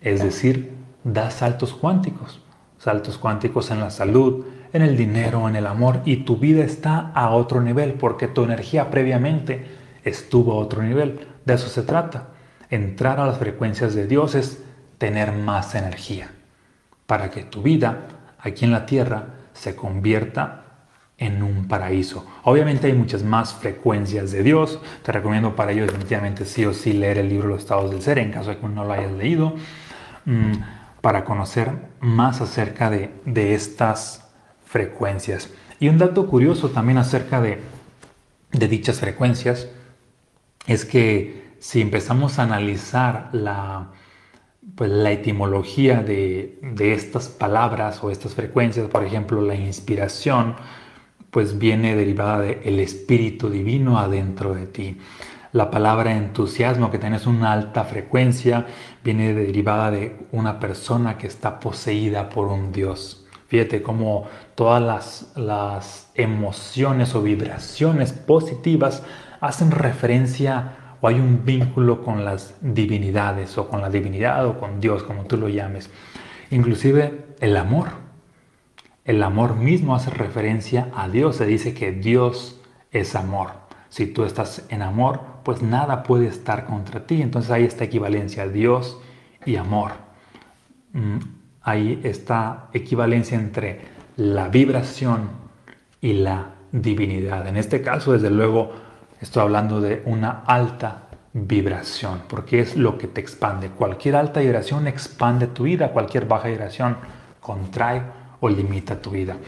Es 0.00 0.22
decir, 0.22 0.72
das 1.04 1.34
saltos 1.34 1.72
cuánticos, 1.72 2.42
saltos 2.78 3.18
cuánticos 3.18 3.70
en 3.70 3.80
la 3.80 3.90
salud, 3.90 4.44
en 4.72 4.82
el 4.82 4.96
dinero, 4.96 5.48
en 5.48 5.56
el 5.56 5.66
amor 5.66 6.02
y 6.04 6.18
tu 6.18 6.36
vida 6.36 6.64
está 6.64 7.10
a 7.14 7.30
otro 7.30 7.60
nivel 7.60 7.94
porque 7.94 8.28
tu 8.28 8.44
energía 8.44 8.90
previamente 8.90 9.66
estuvo 10.04 10.52
a 10.52 10.56
otro 10.56 10.82
nivel. 10.82 11.28
De 11.44 11.54
eso 11.54 11.68
se 11.68 11.82
trata. 11.82 12.28
Entrar 12.70 13.18
a 13.18 13.26
las 13.26 13.38
frecuencias 13.38 13.94
de 13.94 14.06
Dios 14.06 14.34
es 14.34 14.62
tener 14.98 15.32
más 15.32 15.74
energía 15.74 16.30
para 17.06 17.30
que 17.30 17.42
tu 17.42 17.62
vida 17.62 18.06
aquí 18.38 18.64
en 18.64 18.70
la 18.70 18.86
tierra 18.86 19.26
se 19.52 19.74
convierta 19.74 20.64
en 21.18 21.42
un 21.42 21.68
paraíso. 21.68 22.26
Obviamente 22.44 22.86
hay 22.86 22.94
muchas 22.94 23.22
más 23.22 23.52
frecuencias 23.52 24.32
de 24.32 24.42
Dios. 24.42 24.80
Te 25.02 25.12
recomiendo 25.12 25.54
para 25.54 25.72
ello 25.72 25.84
definitivamente 25.84 26.44
sí 26.44 26.64
o 26.64 26.72
sí 26.72 26.94
leer 26.94 27.18
el 27.18 27.28
libro 27.28 27.48
Los 27.48 27.60
estados 27.60 27.90
del 27.90 28.00
ser 28.00 28.18
en 28.18 28.30
caso 28.30 28.50
de 28.50 28.58
que 28.58 28.68
no 28.68 28.84
lo 28.84 28.92
hayas 28.92 29.12
leído. 29.12 29.54
Mm, 30.24 30.52
para 31.00 31.24
conocer 31.24 31.72
más 32.00 32.40
acerca 32.40 32.90
de, 32.90 33.10
de 33.24 33.54
estas 33.54 34.29
frecuencias. 34.70 35.50
Y 35.80 35.88
un 35.88 35.98
dato 35.98 36.26
curioso 36.28 36.70
también 36.70 36.98
acerca 36.98 37.40
de, 37.40 37.58
de 38.52 38.68
dichas 38.68 39.00
frecuencias 39.00 39.68
es 40.66 40.84
que 40.84 41.54
si 41.58 41.80
empezamos 41.80 42.38
a 42.38 42.44
analizar 42.44 43.30
la, 43.32 43.88
pues, 44.76 44.90
la 44.90 45.10
etimología 45.10 46.02
de, 46.02 46.60
de, 46.62 46.92
estas 46.92 47.28
palabras 47.28 48.02
o 48.04 48.10
estas 48.10 48.34
frecuencias, 48.34 48.86
por 48.88 49.04
ejemplo, 49.04 49.42
la 49.42 49.56
inspiración, 49.56 50.54
pues 51.30 51.58
viene 51.58 51.96
derivada 51.96 52.40
del 52.40 52.58
el 52.64 52.78
espíritu 52.78 53.50
divino 53.50 53.98
adentro 53.98 54.54
de 54.54 54.66
ti. 54.66 54.98
La 55.52 55.70
palabra 55.70 56.16
entusiasmo, 56.16 56.92
que 56.92 56.98
tienes 56.98 57.26
una 57.26 57.52
alta 57.52 57.82
frecuencia, 57.82 58.66
viene 59.02 59.34
derivada 59.34 59.90
de 59.90 60.16
una 60.30 60.60
persona 60.60 61.18
que 61.18 61.26
está 61.26 61.58
poseída 61.58 62.28
por 62.28 62.46
un 62.46 62.70
Dios. 62.70 63.26
Fíjate 63.50 63.82
cómo 63.82 64.28
todas 64.60 64.82
las, 64.82 65.32
las 65.36 66.10
emociones 66.14 67.14
o 67.14 67.22
vibraciones 67.22 68.12
positivas 68.12 69.02
hacen 69.40 69.70
referencia 69.70 70.96
o 71.00 71.08
hay 71.08 71.14
un 71.14 71.46
vínculo 71.46 72.04
con 72.04 72.26
las 72.26 72.54
divinidades 72.60 73.56
o 73.56 73.68
con 73.70 73.80
la 73.80 73.88
divinidad 73.88 74.46
o 74.46 74.58
con 74.60 74.78
Dios, 74.78 75.02
como 75.02 75.24
tú 75.24 75.38
lo 75.38 75.48
llames. 75.48 75.88
Inclusive 76.50 77.24
el 77.40 77.56
amor. 77.56 77.88
El 79.06 79.22
amor 79.22 79.56
mismo 79.56 79.94
hace 79.94 80.10
referencia 80.10 80.90
a 80.94 81.08
Dios. 81.08 81.36
Se 81.36 81.46
dice 81.46 81.72
que 81.72 81.92
Dios 81.92 82.60
es 82.92 83.14
amor. 83.14 83.52
Si 83.88 84.08
tú 84.08 84.24
estás 84.24 84.66
en 84.68 84.82
amor, 84.82 85.22
pues 85.42 85.62
nada 85.62 86.02
puede 86.02 86.26
estar 86.26 86.66
contra 86.66 87.06
ti. 87.06 87.22
Entonces 87.22 87.50
hay 87.50 87.64
esta 87.64 87.84
equivalencia, 87.84 88.46
Dios 88.46 89.00
y 89.46 89.56
amor. 89.56 89.92
Mm, 90.92 91.16
hay 91.62 91.98
esta 92.04 92.68
equivalencia 92.74 93.38
entre 93.38 93.99
la 94.20 94.48
vibración 94.48 95.30
y 96.02 96.12
la 96.12 96.50
divinidad. 96.72 97.46
En 97.46 97.56
este 97.56 97.80
caso, 97.80 98.12
desde 98.12 98.30
luego, 98.30 98.70
estoy 99.18 99.42
hablando 99.42 99.80
de 99.80 100.02
una 100.04 100.42
alta 100.46 101.08
vibración, 101.32 102.24
porque 102.28 102.60
es 102.60 102.76
lo 102.76 102.98
que 102.98 103.06
te 103.06 103.22
expande. 103.22 103.70
Cualquier 103.70 104.16
alta 104.16 104.40
vibración 104.40 104.86
expande 104.86 105.46
tu 105.46 105.62
vida, 105.62 105.92
cualquier 105.92 106.26
baja 106.26 106.48
vibración 106.48 106.98
contrae 107.40 108.02
o 108.40 108.50
limita 108.50 109.00
tu 109.00 109.10
vida. 109.10 109.38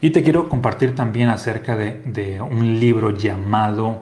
Y 0.00 0.10
te 0.10 0.22
quiero 0.22 0.48
compartir 0.48 0.94
también 0.94 1.28
acerca 1.28 1.76
de, 1.76 2.40
un 2.40 2.80
libro 2.80 3.10
llamado 3.10 4.00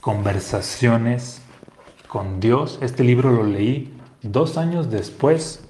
Conversaciones 0.00 1.42
con 2.08 2.40
Dios. 2.40 2.80
Este 2.82 3.04
libro 3.04 3.30
lo 3.30 3.44
leí 3.44 3.94
dos 4.22 4.58
años 4.58 4.90
después 4.90 5.67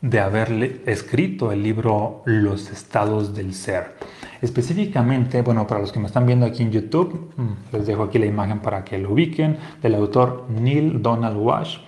de 0.00 0.20
haberle 0.20 0.82
escrito 0.86 1.52
el 1.52 1.62
libro 1.62 2.22
Los 2.26 2.70
estados 2.70 3.34
del 3.34 3.54
ser. 3.54 3.96
Específicamente, 4.42 5.42
bueno, 5.42 5.66
para 5.66 5.80
los 5.80 5.92
que 5.92 5.98
me 5.98 6.06
están 6.06 6.26
viendo 6.26 6.46
aquí 6.46 6.62
en 6.62 6.70
YouTube, 6.70 7.32
mm, 7.36 7.74
les 7.74 7.86
dejo 7.86 8.04
aquí 8.04 8.18
la 8.18 8.26
imagen 8.26 8.60
para 8.60 8.84
que 8.84 8.98
lo 8.98 9.12
ubiquen, 9.12 9.58
del 9.82 9.94
autor 9.94 10.46
Neil 10.48 11.02
Donald 11.02 11.36
Walsh, 11.36 11.78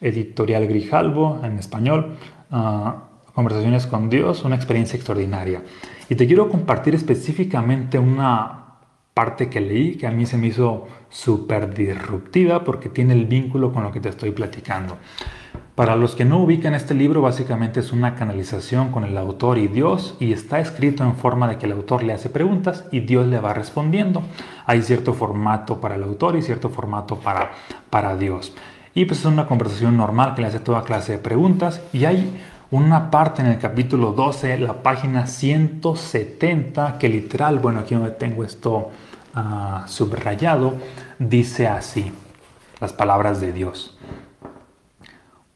editorial 0.00 0.66
Grijalbo 0.66 1.40
en 1.42 1.58
español. 1.58 2.16
Ah, 2.50 3.10
Conversaciones 3.34 3.88
con 3.88 4.08
Dios, 4.10 4.44
una 4.44 4.54
experiencia 4.54 4.96
extraordinaria. 4.96 5.60
Y 6.08 6.14
te 6.14 6.24
quiero 6.24 6.48
compartir 6.48 6.94
específicamente 6.94 7.98
una 7.98 8.64
parte 9.12 9.48
que 9.48 9.60
leí 9.60 9.96
que 9.96 10.06
a 10.06 10.12
mí 10.12 10.24
se 10.24 10.38
me 10.38 10.46
hizo 10.48 10.86
súper 11.08 11.74
disruptiva 11.74 12.62
porque 12.62 12.88
tiene 12.88 13.12
el 13.12 13.26
vínculo 13.26 13.72
con 13.72 13.82
lo 13.82 13.90
que 13.90 13.98
te 13.98 14.08
estoy 14.08 14.30
platicando. 14.30 14.98
Para 15.74 15.96
los 15.96 16.14
que 16.14 16.24
no 16.24 16.38
ubican 16.38 16.74
este 16.74 16.94
libro, 16.94 17.20
básicamente 17.20 17.80
es 17.80 17.92
una 17.92 18.14
canalización 18.14 18.92
con 18.92 19.04
el 19.04 19.18
autor 19.18 19.58
y 19.58 19.66
Dios 19.66 20.16
y 20.20 20.32
está 20.32 20.60
escrito 20.60 21.02
en 21.02 21.16
forma 21.16 21.48
de 21.48 21.58
que 21.58 21.66
el 21.66 21.72
autor 21.72 22.04
le 22.04 22.12
hace 22.12 22.28
preguntas 22.28 22.84
y 22.92 23.00
Dios 23.00 23.26
le 23.26 23.40
va 23.40 23.54
respondiendo. 23.54 24.22
Hay 24.66 24.82
cierto 24.82 25.14
formato 25.14 25.80
para 25.80 25.96
el 25.96 26.04
autor 26.04 26.36
y 26.36 26.42
cierto 26.42 26.68
formato 26.68 27.16
para, 27.16 27.50
para 27.90 28.16
Dios. 28.16 28.54
Y 28.94 29.06
pues 29.06 29.18
es 29.20 29.26
una 29.26 29.48
conversación 29.48 29.96
normal 29.96 30.36
que 30.36 30.42
le 30.42 30.46
hace 30.46 30.60
toda 30.60 30.84
clase 30.84 31.12
de 31.12 31.18
preguntas 31.18 31.82
y 31.92 32.04
hay 32.04 32.40
una 32.70 33.10
parte 33.10 33.42
en 33.42 33.48
el 33.48 33.58
capítulo 33.58 34.12
12, 34.12 34.58
la 34.58 34.82
página 34.82 35.26
170, 35.26 36.98
que 36.98 37.08
literal, 37.08 37.58
bueno, 37.58 37.80
aquí 37.80 37.96
donde 37.96 38.12
tengo 38.12 38.44
esto 38.44 38.90
ah, 39.34 39.84
subrayado, 39.88 40.74
dice 41.18 41.66
así, 41.66 42.12
las 42.80 42.92
palabras 42.92 43.40
de 43.40 43.52
Dios. 43.52 43.98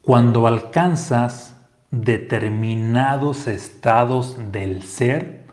Cuando 0.09 0.47
alcanzas 0.47 1.55
determinados 1.91 3.45
estados 3.45 4.37
del 4.51 4.81
ser, 4.81 5.43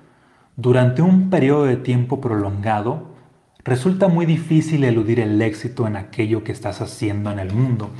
durante 0.56 1.02
un 1.02 1.28
periodo 1.28 1.66
de 1.66 1.76
tiempo 1.76 2.22
prolongado, 2.22 3.10
resulta 3.64 4.08
muy 4.08 4.24
difícil 4.24 4.84
eludir 4.84 5.20
el 5.20 5.42
éxito 5.42 5.86
en 5.86 5.96
aquello 5.96 6.42
que 6.42 6.52
estás 6.52 6.80
haciendo 6.80 7.30
en 7.30 7.38
el 7.38 7.52
mundo 7.52 7.90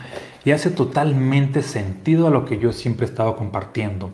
y 0.47 0.53
hace 0.53 0.71
totalmente 0.71 1.61
sentido 1.61 2.27
a 2.27 2.31
lo 2.31 2.47
que 2.47 2.59
yo 2.59 2.73
siempre 2.73 3.05
he 3.05 3.11
estado 3.11 3.37
compartiendo. 3.37 4.13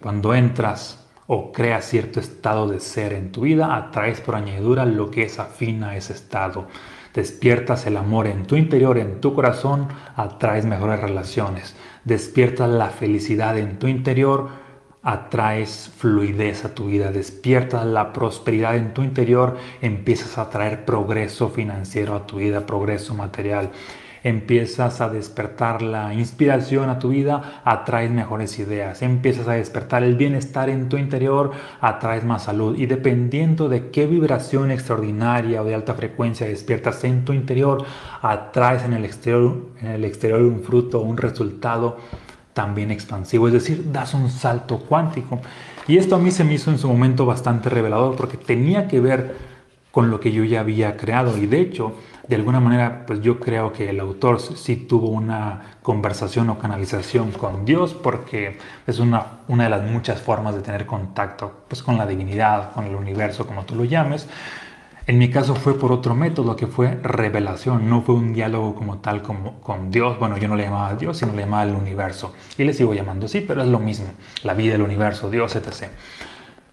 Cuando 0.00 0.34
entras 0.34 1.06
o 1.26 1.52
creas 1.52 1.84
cierto 1.84 2.20
estado 2.20 2.68
de 2.68 2.80
ser 2.80 3.12
en 3.12 3.32
tu 3.32 3.42
vida, 3.42 3.76
atraes 3.76 4.22
por 4.22 4.34
añadidura 4.34 4.86
lo 4.86 5.10
que 5.10 5.24
es 5.24 5.38
afín 5.38 5.84
a 5.84 5.94
ese 5.94 6.14
estado. 6.14 6.68
Despiertas 7.14 7.86
el 7.86 7.96
amor 7.96 8.26
en 8.26 8.46
tu 8.46 8.56
interior, 8.56 8.98
en 8.98 9.20
tu 9.20 9.34
corazón, 9.34 9.88
atraes 10.16 10.64
mejores 10.64 11.00
relaciones. 11.00 11.76
Despiertas 12.04 12.70
la 12.70 12.88
felicidad 12.88 13.58
en 13.58 13.78
tu 13.78 13.86
interior, 13.86 14.48
atraes 15.02 15.90
fluidez 15.96 16.64
a 16.64 16.74
tu 16.74 16.86
vida, 16.86 17.10
despiertas 17.10 17.84
la 17.84 18.12
prosperidad 18.12 18.76
en 18.76 18.94
tu 18.94 19.02
interior, 19.02 19.58
empiezas 19.80 20.38
a 20.38 20.48
traer 20.48 20.84
progreso 20.84 21.50
financiero 21.50 22.14
a 22.14 22.26
tu 22.26 22.36
vida, 22.36 22.66
progreso 22.66 23.14
material 23.14 23.72
empiezas 24.22 25.00
a 25.00 25.08
despertar 25.08 25.82
la 25.82 26.14
inspiración 26.14 26.88
a 26.90 26.98
tu 26.98 27.08
vida, 27.08 27.60
atraes 27.64 28.10
mejores 28.10 28.58
ideas, 28.58 29.02
empiezas 29.02 29.48
a 29.48 29.52
despertar 29.52 30.04
el 30.04 30.16
bienestar 30.16 30.70
en 30.70 30.88
tu 30.88 30.96
interior, 30.96 31.52
atraes 31.80 32.24
más 32.24 32.44
salud. 32.44 32.78
Y 32.78 32.86
dependiendo 32.86 33.68
de 33.68 33.90
qué 33.90 34.06
vibración 34.06 34.70
extraordinaria 34.70 35.62
o 35.62 35.64
de 35.64 35.74
alta 35.74 35.94
frecuencia 35.94 36.46
despiertas 36.46 37.02
en 37.04 37.24
tu 37.24 37.32
interior, 37.32 37.84
atraes 38.20 38.84
en 38.84 38.92
el 38.92 39.04
exterior, 39.04 39.70
en 39.80 39.88
el 39.88 40.04
exterior 40.04 40.42
un 40.42 40.62
fruto, 40.62 41.00
un 41.00 41.16
resultado 41.16 41.98
también 42.52 42.90
expansivo, 42.90 43.46
es 43.48 43.54
decir, 43.54 43.90
das 43.90 44.14
un 44.14 44.30
salto 44.30 44.78
cuántico. 44.78 45.40
Y 45.88 45.96
esto 45.96 46.16
a 46.16 46.18
mí 46.18 46.30
se 46.30 46.44
me 46.44 46.54
hizo 46.54 46.70
en 46.70 46.78
su 46.78 46.86
momento 46.86 47.26
bastante 47.26 47.68
revelador 47.68 48.14
porque 48.14 48.36
tenía 48.36 48.86
que 48.86 49.00
ver 49.00 49.34
con 49.90 50.10
lo 50.10 50.20
que 50.20 50.32
yo 50.32 50.44
ya 50.44 50.60
había 50.60 50.96
creado. 50.96 51.36
Y 51.38 51.46
de 51.46 51.60
hecho 51.60 51.94
de 52.28 52.36
alguna 52.36 52.60
manera, 52.60 53.04
pues 53.06 53.20
yo 53.20 53.40
creo 53.40 53.72
que 53.72 53.90
el 53.90 53.98
autor 53.98 54.40
sí 54.40 54.76
tuvo 54.76 55.08
una 55.08 55.76
conversación 55.82 56.50
o 56.50 56.58
canalización 56.58 57.32
con 57.32 57.64
Dios 57.64 57.94
porque 57.94 58.58
es 58.86 58.98
una, 59.00 59.38
una 59.48 59.64
de 59.64 59.70
las 59.70 59.82
muchas 59.82 60.20
formas 60.20 60.54
de 60.54 60.60
tener 60.60 60.86
contacto 60.86 61.64
pues 61.68 61.82
con 61.82 61.98
la 61.98 62.06
divinidad, 62.06 62.72
con 62.72 62.84
el 62.84 62.94
universo, 62.94 63.46
como 63.46 63.64
tú 63.64 63.74
lo 63.74 63.84
llames. 63.84 64.28
En 65.04 65.18
mi 65.18 65.30
caso 65.30 65.56
fue 65.56 65.76
por 65.76 65.90
otro 65.90 66.14
método 66.14 66.54
que 66.54 66.68
fue 66.68 66.94
revelación, 67.02 67.90
no 67.90 68.02
fue 68.02 68.14
un 68.14 68.32
diálogo 68.32 68.76
como 68.76 68.98
tal 68.98 69.20
como 69.20 69.60
con 69.60 69.90
Dios. 69.90 70.16
Bueno, 70.16 70.38
yo 70.38 70.46
no 70.46 70.54
le 70.54 70.62
llamaba 70.62 70.90
a 70.90 70.94
Dios, 70.94 71.18
sino 71.18 71.32
le 71.32 71.42
llamaba 71.42 71.62
al 71.62 71.74
universo. 71.74 72.32
Y 72.56 72.62
le 72.62 72.72
sigo 72.72 72.94
llamando 72.94 73.26
así, 73.26 73.40
pero 73.40 73.62
es 73.62 73.68
lo 73.68 73.80
mismo, 73.80 74.06
la 74.44 74.54
vida, 74.54 74.76
el 74.76 74.82
universo, 74.82 75.28
Dios, 75.28 75.56
etc. 75.56 75.88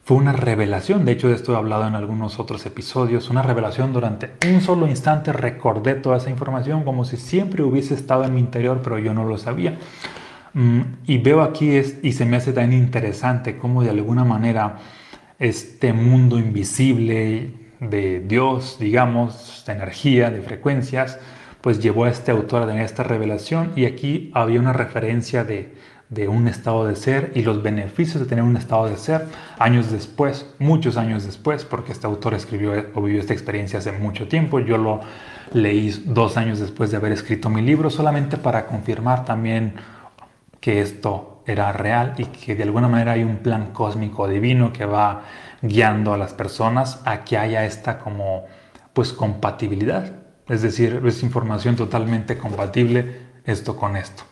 Fue 0.09 0.17
una 0.17 0.33
revelación, 0.33 1.05
de 1.05 1.11
hecho 1.11 1.27
de 1.27 1.35
esto 1.35 1.53
he 1.53 1.55
hablado 1.55 1.85
en 1.87 1.93
algunos 1.93 2.39
otros 2.39 2.65
episodios, 2.65 3.29
una 3.29 3.43
revelación 3.43 3.93
durante 3.93 4.31
un 4.51 4.59
solo 4.59 4.87
instante. 4.87 5.31
Recordé 5.31 5.93
toda 5.93 6.17
esa 6.17 6.31
información 6.31 6.83
como 6.83 7.05
si 7.05 7.15
siempre 7.15 7.61
hubiese 7.61 7.93
estado 7.93 8.23
en 8.23 8.33
mi 8.33 8.39
interior, 8.39 8.81
pero 8.83 8.97
yo 8.97 9.13
no 9.13 9.23
lo 9.23 9.37
sabía. 9.37 9.77
Mm, 10.55 10.81
y 11.05 11.19
veo 11.19 11.43
aquí 11.43 11.75
es, 11.75 11.99
y 12.01 12.13
se 12.13 12.25
me 12.25 12.37
hace 12.37 12.53
tan 12.53 12.73
interesante 12.73 13.59
cómo 13.59 13.83
de 13.83 13.91
alguna 13.91 14.23
manera 14.23 14.79
este 15.37 15.93
mundo 15.93 16.39
invisible 16.39 17.51
de 17.79 18.21
Dios, 18.21 18.77
digamos, 18.79 19.63
de 19.67 19.73
energía, 19.73 20.31
de 20.31 20.41
frecuencias, 20.41 21.19
pues 21.61 21.79
llevó 21.83 22.05
a 22.05 22.09
este 22.09 22.31
autor 22.31 22.63
a 22.63 22.65
tener 22.65 22.83
esta 22.83 23.03
revelación. 23.03 23.73
Y 23.75 23.85
aquí 23.85 24.31
había 24.33 24.59
una 24.59 24.73
referencia 24.73 25.43
de, 25.43 25.71
de 26.09 26.27
un 26.27 26.47
estado 26.47 26.87
de 26.87 26.95
ser 26.95 27.31
y 27.35 27.43
los 27.43 27.61
beneficios 27.61 28.19
de 28.19 28.25
tener 28.25 28.43
un 28.43 28.57
estado 28.57 28.87
de 28.87 28.97
ser 28.97 29.27
años 29.59 29.91
después, 29.91 30.47
muchos 30.57 30.97
años 30.97 31.23
después, 31.23 31.65
porque 31.65 31.91
este 31.91 32.07
autor 32.07 32.33
escribió 32.33 32.73
o 32.95 33.01
vivió 33.01 33.21
esta 33.21 33.33
experiencia 33.33 33.79
hace 33.79 33.91
mucho 33.91 34.27
tiempo. 34.27 34.59
Yo 34.59 34.77
lo 34.77 35.01
leí 35.53 36.03
dos 36.05 36.35
años 36.35 36.59
después 36.59 36.89
de 36.89 36.97
haber 36.97 37.11
escrito 37.11 37.49
mi 37.49 37.61
libro, 37.61 37.91
solamente 37.91 38.37
para 38.37 38.65
confirmar 38.65 39.23
también 39.23 39.75
que 40.59 40.81
esto 40.81 41.43
era 41.45 41.71
real 41.71 42.15
y 42.17 42.25
que 42.25 42.55
de 42.55 42.63
alguna 42.63 42.87
manera 42.87 43.13
hay 43.13 43.23
un 43.23 43.37
plan 43.37 43.71
cósmico 43.71 44.27
divino 44.27 44.73
que 44.73 44.85
va 44.85 45.23
guiando 45.61 46.13
a 46.13 46.17
las 46.17 46.33
personas 46.33 47.01
a 47.05 47.23
que 47.23 47.37
haya 47.37 47.65
esta 47.65 47.99
como 47.99 48.45
pues 48.93 49.13
compatibilidad. 49.13 50.11
Es 50.47 50.63
decir, 50.63 51.01
es 51.05 51.21
información 51.21 51.75
totalmente 51.75 52.37
compatible 52.37 53.29
esto 53.45 53.75
con 53.75 53.95
esto. 53.95 54.23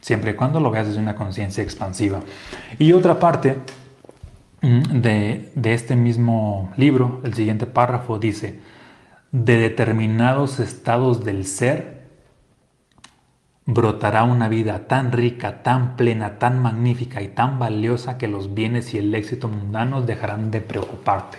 Siempre 0.00 0.32
y 0.32 0.34
cuando 0.34 0.60
lo 0.60 0.70
veas 0.70 0.86
desde 0.86 1.00
una 1.00 1.14
conciencia 1.14 1.62
expansiva. 1.62 2.20
Y 2.78 2.92
otra 2.92 3.18
parte 3.18 3.56
mm, 4.62 5.00
de, 5.00 5.52
de 5.54 5.74
este 5.74 5.96
mismo 5.96 6.72
libro, 6.76 7.20
el 7.24 7.34
siguiente 7.34 7.66
párrafo 7.66 8.18
dice, 8.18 8.60
de 9.32 9.58
determinados 9.58 10.60
estados 10.60 11.24
del 11.24 11.44
ser 11.44 11.96
brotará 13.66 14.22
una 14.22 14.48
vida 14.48 14.86
tan 14.86 15.10
rica, 15.10 15.62
tan 15.64 15.96
plena, 15.96 16.38
tan 16.38 16.62
magnífica 16.62 17.20
y 17.20 17.28
tan 17.28 17.58
valiosa 17.58 18.16
que 18.16 18.28
los 18.28 18.54
bienes 18.54 18.94
y 18.94 18.98
el 18.98 19.12
éxito 19.14 19.48
mundanos 19.48 20.06
dejarán 20.06 20.52
de 20.52 20.60
preocuparte. 20.60 21.38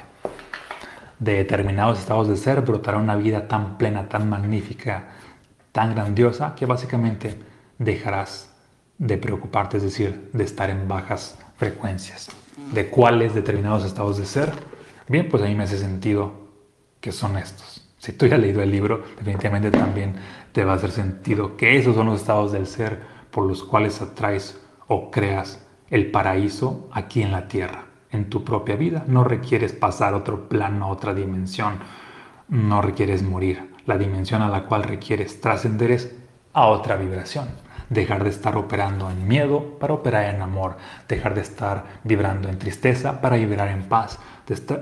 De 1.19 1.33
determinados 1.33 1.99
estados 1.99 2.27
de 2.27 2.35
ser 2.35 2.61
brotará 2.61 2.97
una 2.97 3.15
vida 3.15 3.47
tan 3.47 3.77
plena, 3.77 4.09
tan 4.09 4.29
magnífica, 4.29 5.05
tan 5.71 5.95
grandiosa 5.95 6.53
que 6.53 6.65
básicamente 6.65 7.39
dejarás 7.79 8.49
de 8.97 9.17
preocuparte, 9.17 9.77
es 9.77 9.83
decir, 9.83 10.29
de 10.33 10.43
estar 10.43 10.69
en 10.69 10.87
bajas 10.87 11.37
frecuencias. 11.57 12.29
¿De 12.73 12.89
cuáles 12.89 13.35
determinados 13.35 13.85
estados 13.85 14.17
de 14.17 14.25
ser? 14.25 14.51
Bien, 15.07 15.29
pues 15.29 15.43
a 15.43 15.45
mí 15.45 15.55
me 15.55 15.63
hace 15.63 15.77
sentido 15.77 16.33
que 16.99 17.11
son 17.11 17.37
estos. 17.37 17.87
Si 17.99 18.13
tú 18.13 18.25
ya 18.25 18.35
has 18.35 18.41
leído 18.41 18.61
el 18.61 18.71
libro, 18.71 19.03
definitivamente 19.17 19.71
también 19.71 20.15
te 20.51 20.63
va 20.65 20.73
a 20.73 20.75
hacer 20.75 20.91
sentido 20.91 21.55
que 21.55 21.77
esos 21.77 21.95
son 21.95 22.07
los 22.07 22.21
estados 22.21 22.51
del 22.51 22.67
ser 22.67 23.01
por 23.31 23.45
los 23.45 23.63
cuales 23.63 24.01
atraes 24.01 24.59
o 24.87 25.11
creas 25.11 25.63
el 25.89 26.09
paraíso 26.11 26.89
aquí 26.91 27.21
en 27.21 27.31
la 27.31 27.47
tierra, 27.47 27.85
en 28.11 28.29
tu 28.29 28.43
propia 28.43 28.75
vida. 28.75 29.03
No 29.07 29.23
requieres 29.23 29.73
pasar 29.73 30.13
a 30.13 30.17
otro 30.17 30.49
plano, 30.49 30.85
a 30.85 30.89
otra 30.89 31.13
dimensión. 31.13 31.79
No 32.49 32.81
requieres 32.81 33.23
morir. 33.23 33.75
La 33.85 33.97
dimensión 33.97 34.41
a 34.41 34.49
la 34.49 34.65
cual 34.65 34.83
requieres 34.83 35.39
trascender 35.39 35.91
es 35.91 36.15
a 36.53 36.67
otra 36.67 36.95
vibración 36.95 37.66
dejar 37.89 38.23
de 38.23 38.29
estar 38.29 38.57
operando 38.57 39.09
en 39.09 39.27
miedo 39.27 39.77
para 39.79 39.93
operar 39.93 40.33
en 40.33 40.41
amor, 40.41 40.77
dejar 41.07 41.33
de 41.35 41.41
estar 41.41 41.85
vibrando 42.03 42.49
en 42.49 42.59
tristeza 42.59 43.21
para 43.21 43.37
vibrar 43.37 43.69
en 43.69 43.83
paz, 43.83 44.19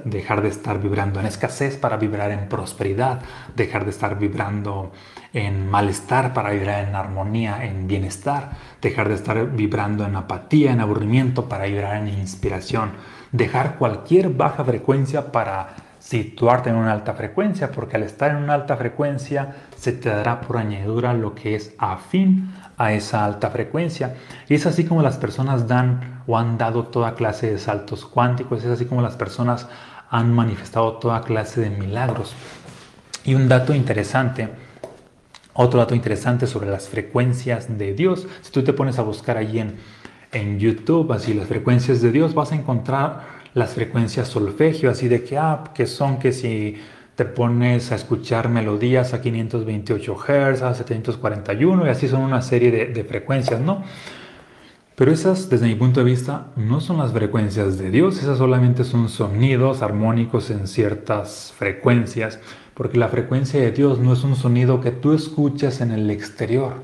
dejar 0.06 0.42
de 0.42 0.50
estar 0.50 0.80
vibrando 0.80 1.20
en 1.20 1.26
escasez 1.26 1.78
para 1.78 1.98
vibrar 1.98 2.32
en 2.32 2.48
prosperidad, 2.48 3.22
dejar 3.56 3.84
de 3.84 3.92
estar 3.92 4.18
vibrando 4.18 4.92
en 5.34 5.70
malestar 5.70 6.34
para 6.34 6.52
vibrar 6.52 6.88
en 6.88 6.96
armonía, 6.96 7.66
en 7.66 7.88
bienestar, 7.88 8.52
dejar 8.82 9.10
de 9.10 9.16
estar 9.16 9.52
vibrando 9.52 10.06
en 10.06 10.16
apatía, 10.16 10.72
en 10.72 10.82
aburrimiento 10.82 11.50
para 11.50 11.66
vibrar 11.66 11.98
en 11.98 12.08
inspiración, 12.10 12.92
dejar 13.32 13.78
cualquier 13.78 14.30
baja 14.30 14.64
frecuencia 14.64 15.32
para 15.32 15.76
situarte 16.06 16.70
en 16.70 16.76
una 16.76 16.92
alta 16.92 17.16
frecuencia, 17.16 17.72
porque 17.72 17.96
al 17.96 18.04
estar 18.04 18.30
en 18.30 18.38
una 18.38 18.54
alta 18.54 18.78
frecuencia 18.78 19.56
se 19.76 19.92
te 19.92 20.10
dará 20.10 20.40
por 20.40 20.58
añadidura 20.58 21.16
lo 21.16 21.34
que 21.34 21.56
es 21.56 21.74
afín 21.80 22.54
a 22.78 22.94
esa 22.94 23.26
alta 23.26 23.50
frecuencia. 23.50 24.14
Y 24.48 24.54
es 24.54 24.68
así 24.68 24.86
como 24.86 25.02
las 25.02 25.18
personas 25.18 25.68
dan 25.68 26.22
o 26.28 26.38
han 26.38 26.60
dado 26.60 26.84
toda 26.84 27.16
clase 27.16 27.50
de 27.50 27.58
saltos 27.58 28.06
cuánticos, 28.06 28.64
es 28.64 28.70
así 28.70 28.86
como 28.86 29.02
las 29.02 29.16
personas 29.16 29.68
han 30.12 30.32
manifestado 30.32 30.94
toda 30.98 31.24
clase 31.24 31.62
de 31.62 31.72
milagros. 31.72 32.36
Y 33.24 33.34
un 33.34 33.50
dato 33.50 33.74
interesante, 33.74 34.50
otro 35.54 35.80
dato 35.80 35.96
interesante 35.96 36.46
sobre 36.46 36.70
las 36.70 36.88
frecuencias 36.88 37.80
de 37.80 37.96
Dios, 37.96 38.28
si 38.44 38.52
tú 38.52 38.64
te 38.64 38.74
pones 38.74 39.00
a 39.00 39.02
buscar 39.02 39.38
allí 39.38 39.58
en, 39.58 39.78
en 40.32 40.60
YouTube, 40.60 41.12
así 41.14 41.34
las 41.34 41.48
frecuencias 41.48 42.00
de 42.04 42.12
Dios, 42.12 42.36
vas 42.36 42.52
a 42.52 42.56
encontrar 42.56 43.35
las 43.56 43.74
frecuencias 43.74 44.28
solfegio, 44.28 44.92
así 44.92 45.08
de 45.08 45.24
que, 45.24 45.38
ah, 45.38 45.64
que 45.74 45.88
son 45.88 46.20
que 46.20 46.32
si 46.32 46.76
te 47.16 47.24
pones 47.24 47.92
a 47.94 47.96
escuchar 47.96 48.50
melodías 48.50 49.14
a 49.14 49.22
528 49.22 50.16
Hz, 50.16 50.62
a 50.62 50.74
741 50.74 51.88
y 51.88 51.90
así 51.90 52.10
son 52.10 52.22
una 52.22 52.42
serie 52.42 52.70
de, 52.70 52.86
de, 52.88 53.04
frecuencias, 53.06 53.62
¿no? 53.62 53.84
Pero 54.96 55.12
esas, 55.12 55.50
desde 55.50 55.68
mi 55.68 55.76
punto 55.76 56.02
de 56.02 56.06
vista, 56.06 56.48
no 56.58 56.82
son 56.82 56.98
las 56.98 57.14
frecuencias 57.14 57.78
de 57.78 57.92
Dios, 57.92 58.20
esas 58.20 58.38
solamente 58.38 58.84
son 58.84 59.08
sonidos 59.08 59.82
armónicos 59.82 60.52
en 60.52 60.68
ciertas 60.68 61.54
frecuencias, 61.58 62.40
porque 62.74 62.98
la 62.98 63.08
frecuencia 63.08 63.62
de 63.62 63.72
Dios 63.72 64.00
no 64.00 64.14
es 64.14 64.24
un 64.26 64.36
sonido 64.36 64.82
que 64.82 64.92
tú 64.92 65.14
escuchas 65.14 65.80
en 65.80 65.92
el 65.92 66.10
exterior, 66.12 66.84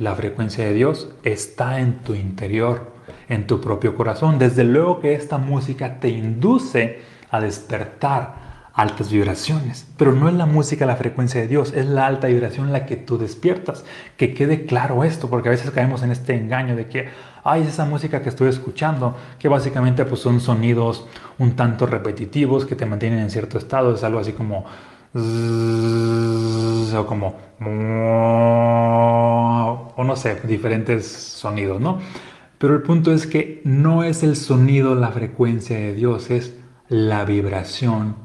la 0.00 0.16
frecuencia 0.16 0.64
de 0.64 0.74
Dios 0.74 1.10
está 1.22 1.80
en 1.80 1.98
tu 2.00 2.14
interior 2.14 2.97
en 3.28 3.46
tu 3.46 3.60
propio 3.60 3.94
corazón. 3.94 4.38
Desde 4.38 4.64
luego 4.64 5.00
que 5.00 5.14
esta 5.14 5.38
música 5.38 6.00
te 6.00 6.08
induce 6.08 7.00
a 7.30 7.40
despertar 7.40 8.48
altas 8.78 9.10
vibraciones, 9.10 9.88
pero 9.96 10.12
no 10.12 10.28
es 10.28 10.34
la 10.36 10.46
música 10.46 10.86
la 10.86 10.94
frecuencia 10.94 11.40
de 11.40 11.48
Dios, 11.48 11.72
es 11.74 11.86
la 11.86 12.06
alta 12.06 12.28
vibración 12.28 12.72
la 12.72 12.86
que 12.86 12.96
tú 12.96 13.18
despiertas. 13.18 13.84
Que 14.16 14.32
quede 14.34 14.66
claro 14.66 15.02
esto, 15.02 15.28
porque 15.28 15.48
a 15.48 15.50
veces 15.50 15.72
caemos 15.72 16.04
en 16.04 16.12
este 16.12 16.36
engaño 16.36 16.76
de 16.76 16.86
que, 16.86 17.08
ay, 17.42 17.62
es 17.62 17.68
esa 17.70 17.86
música 17.86 18.22
que 18.22 18.28
estoy 18.28 18.48
escuchando, 18.48 19.16
que 19.40 19.48
básicamente 19.48 20.04
pues 20.04 20.20
son 20.20 20.40
sonidos 20.40 21.08
un 21.38 21.56
tanto 21.56 21.86
repetitivos 21.86 22.66
que 22.66 22.76
te 22.76 22.86
mantienen 22.86 23.18
en 23.18 23.30
cierto 23.30 23.58
estado, 23.58 23.94
es 23.96 24.04
algo 24.04 24.20
así 24.20 24.32
como 24.32 24.64
o 26.96 27.06
como 27.06 27.34
o 29.96 30.04
no 30.04 30.14
sé, 30.16 30.40
diferentes 30.44 31.06
sonidos, 31.06 31.80
¿no? 31.80 31.98
Pero 32.58 32.74
el 32.74 32.82
punto 32.82 33.12
es 33.12 33.26
que 33.26 33.60
no 33.64 34.02
es 34.02 34.22
el 34.22 34.36
sonido 34.36 34.94
la 34.94 35.12
frecuencia 35.12 35.76
de 35.76 35.94
Dios, 35.94 36.30
es 36.30 36.56
la 36.88 37.24
vibración 37.24 38.16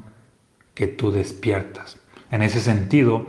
que 0.74 0.88
tú 0.88 1.12
despiertas. 1.12 1.98
En 2.30 2.42
ese 2.42 2.60
sentido, 2.60 3.26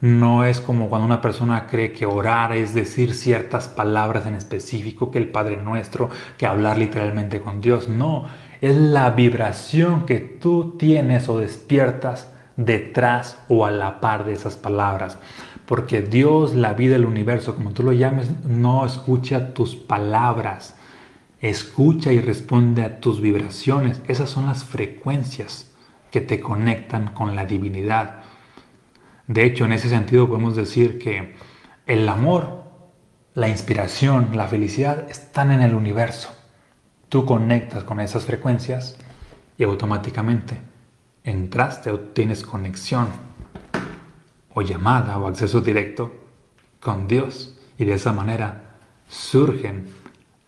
no 0.00 0.44
es 0.44 0.60
como 0.60 0.88
cuando 0.88 1.06
una 1.06 1.20
persona 1.20 1.66
cree 1.66 1.92
que 1.92 2.06
orar 2.06 2.52
es 2.52 2.74
decir 2.74 3.14
ciertas 3.14 3.68
palabras 3.68 4.26
en 4.26 4.34
específico, 4.34 5.10
que 5.10 5.18
el 5.18 5.28
Padre 5.28 5.58
Nuestro, 5.58 6.08
que 6.38 6.46
hablar 6.46 6.78
literalmente 6.78 7.40
con 7.40 7.60
Dios. 7.60 7.88
No, 7.88 8.26
es 8.60 8.76
la 8.76 9.10
vibración 9.10 10.06
que 10.06 10.20
tú 10.20 10.76
tienes 10.78 11.28
o 11.28 11.38
despiertas 11.38 12.32
detrás 12.56 13.38
o 13.48 13.66
a 13.66 13.70
la 13.70 14.00
par 14.00 14.24
de 14.24 14.32
esas 14.32 14.56
palabras 14.56 15.18
porque 15.66 16.00
Dios, 16.00 16.54
la 16.54 16.74
vida, 16.74 16.96
el 16.96 17.04
universo, 17.04 17.54
como 17.54 17.72
tú 17.72 17.82
lo 17.82 17.92
llames, 17.92 18.30
no 18.44 18.86
escucha 18.86 19.52
tus 19.52 19.74
palabras, 19.74 20.76
escucha 21.40 22.12
y 22.12 22.20
responde 22.20 22.84
a 22.84 23.00
tus 23.00 23.20
vibraciones. 23.20 24.00
Esas 24.06 24.30
son 24.30 24.46
las 24.46 24.64
frecuencias 24.64 25.70
que 26.10 26.20
te 26.20 26.40
conectan 26.40 27.12
con 27.12 27.34
la 27.34 27.46
divinidad. 27.46 28.22
De 29.26 29.44
hecho, 29.44 29.64
en 29.64 29.72
ese 29.72 29.88
sentido 29.88 30.28
podemos 30.28 30.54
decir 30.54 30.98
que 30.98 31.34
el 31.86 32.08
amor, 32.08 32.64
la 33.34 33.48
inspiración, 33.48 34.30
la 34.34 34.46
felicidad 34.46 35.10
están 35.10 35.50
en 35.50 35.62
el 35.62 35.74
universo. 35.74 36.32
Tú 37.08 37.24
conectas 37.24 37.82
con 37.82 37.98
esas 38.00 38.24
frecuencias 38.24 38.96
y 39.58 39.64
automáticamente 39.64 40.60
entraste 41.24 41.90
o 41.90 41.98
tienes 41.98 42.44
conexión 42.44 43.08
o 44.56 44.62
llamada 44.62 45.18
o 45.18 45.28
acceso 45.28 45.60
directo 45.60 46.12
con 46.80 47.06
Dios. 47.06 47.58
Y 47.78 47.84
de 47.84 47.92
esa 47.92 48.12
manera 48.12 48.78
surgen 49.06 49.86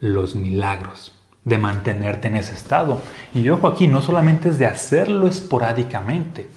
los 0.00 0.34
milagros 0.34 1.14
de 1.44 1.58
mantenerte 1.58 2.28
en 2.28 2.36
ese 2.36 2.54
estado. 2.54 3.02
Y 3.34 3.46
ojo 3.50 3.68
aquí, 3.68 3.86
no 3.86 4.00
solamente 4.00 4.48
es 4.48 4.58
de 4.58 4.64
hacerlo 4.64 5.26
esporádicamente, 5.26 6.48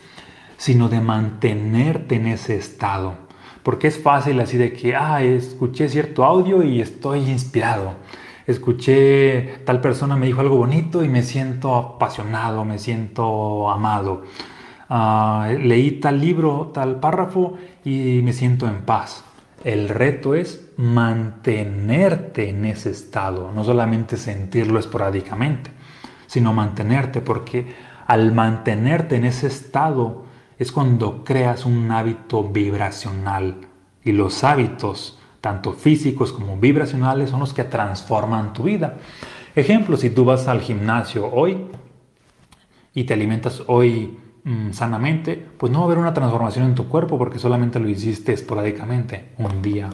sino 0.55 0.87
de 0.87 1.01
mantenerte 1.01 2.15
en 2.15 2.27
ese 2.27 2.55
estado. 2.55 3.15
Porque 3.63 3.87
es 3.87 4.01
fácil 4.01 4.39
así 4.39 4.57
de 4.57 4.71
que, 4.71 4.95
ah, 4.95 5.21
escuché 5.21 5.89
cierto 5.89 6.23
audio 6.23 6.63
y 6.63 6.79
estoy 6.79 7.29
inspirado. 7.29 7.95
Escuché 8.47 9.59
tal 9.65 9.81
persona 9.81 10.15
me 10.15 10.25
dijo 10.25 10.39
algo 10.39 10.55
bonito 10.55 11.03
y 11.03 11.09
me 11.09 11.21
siento 11.23 11.75
apasionado, 11.75 12.63
me 12.63 12.79
siento 12.79 13.69
amado. 13.69 14.23
Ah, 14.93 15.49
leí 15.57 16.01
tal 16.01 16.19
libro, 16.19 16.71
tal 16.73 16.99
párrafo 16.99 17.53
y 17.85 18.19
me 18.23 18.33
siento 18.33 18.67
en 18.67 18.81
paz. 18.81 19.23
El 19.63 19.87
reto 19.87 20.35
es 20.35 20.69
mantenerte 20.75 22.49
en 22.49 22.65
ese 22.65 22.89
estado, 22.89 23.53
no 23.53 23.63
solamente 23.63 24.17
sentirlo 24.17 24.79
esporádicamente, 24.79 25.71
sino 26.27 26.51
mantenerte, 26.51 27.21
porque 27.21 27.73
al 28.05 28.33
mantenerte 28.33 29.15
en 29.15 29.23
ese 29.23 29.47
estado 29.47 30.25
es 30.59 30.73
cuando 30.73 31.23
creas 31.23 31.65
un 31.65 31.89
hábito 31.89 32.43
vibracional 32.43 33.55
Y 34.03 34.11
los 34.11 34.43
hábitos, 34.43 35.17
tanto 35.39 35.71
físicos 35.71 36.33
como 36.33 36.57
vibracionales, 36.57 37.29
son 37.29 37.39
los 37.39 37.53
que 37.53 37.63
transforman 37.63 38.51
tu 38.51 38.63
vida. 38.63 38.97
Ejemplo, 39.55 39.95
si 39.95 40.09
tú 40.09 40.25
vas 40.25 40.49
al 40.49 40.59
gimnasio 40.59 41.31
hoy 41.31 41.67
y 42.93 43.05
te 43.05 43.13
alimentas 43.13 43.63
hoy 43.67 44.17
mm, 44.43 44.71
sanamente, 44.71 45.45
pues 45.57 45.71
no 45.71 45.79
va 45.79 45.85
a 45.85 45.87
haber 45.87 45.97
una 45.97 46.13
transformación 46.13 46.65
en 46.65 46.75
tu 46.75 46.87
cuerpo 46.87 47.17
porque 47.17 47.39
solamente 47.39 47.79
lo 47.79 47.89
hiciste 47.89 48.33
esporádicamente, 48.33 49.29
un 49.37 49.61
día. 49.61 49.89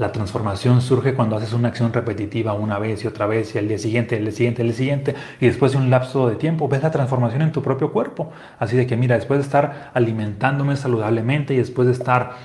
La 0.00 0.12
transformación 0.12 0.80
surge 0.80 1.12
cuando 1.12 1.36
haces 1.36 1.52
una 1.52 1.68
acción 1.68 1.92
repetitiva 1.92 2.54
una 2.54 2.78
vez 2.78 3.04
y 3.04 3.06
otra 3.06 3.26
vez 3.26 3.54
y 3.54 3.58
al 3.58 3.68
día 3.68 3.76
siguiente, 3.76 4.16
el 4.16 4.24
día 4.24 4.32
siguiente, 4.32 4.62
el 4.62 4.68
día 4.68 4.76
siguiente 4.76 5.14
y 5.42 5.46
después 5.46 5.72
de 5.72 5.78
un 5.78 5.90
lapso 5.90 6.26
de 6.26 6.36
tiempo 6.36 6.68
ves 6.68 6.82
la 6.82 6.90
transformación 6.90 7.42
en 7.42 7.52
tu 7.52 7.60
propio 7.62 7.92
cuerpo. 7.92 8.30
Así 8.58 8.78
de 8.78 8.86
que 8.86 8.96
mira, 8.96 9.16
después 9.16 9.40
de 9.40 9.44
estar 9.44 9.90
alimentándome 9.92 10.76
saludablemente 10.76 11.52
y 11.52 11.58
después 11.58 11.86
de 11.86 11.92
estar 11.92 12.36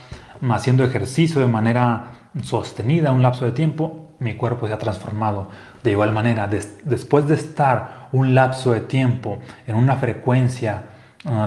haciendo 0.50 0.84
ejercicio 0.84 1.40
de 1.40 1.48
manera 1.48 2.12
sostenida 2.44 3.14
un 3.14 3.22
lapso 3.22 3.46
de 3.46 3.54
tiempo, 3.54 4.06
mi 4.20 4.36
cuerpo 4.36 4.68
se 4.68 4.74
ha 4.74 4.78
transformado. 4.78 5.50
De 5.82 5.92
igual 5.92 6.12
manera, 6.12 6.50
después 6.84 7.26
de 7.28 7.36
estar 7.36 8.10
un 8.12 8.36
lapso 8.36 8.74
de 8.74 8.82
tiempo 8.82 9.40
en 9.66 9.76
una 9.76 9.96
frecuencia 9.96 10.84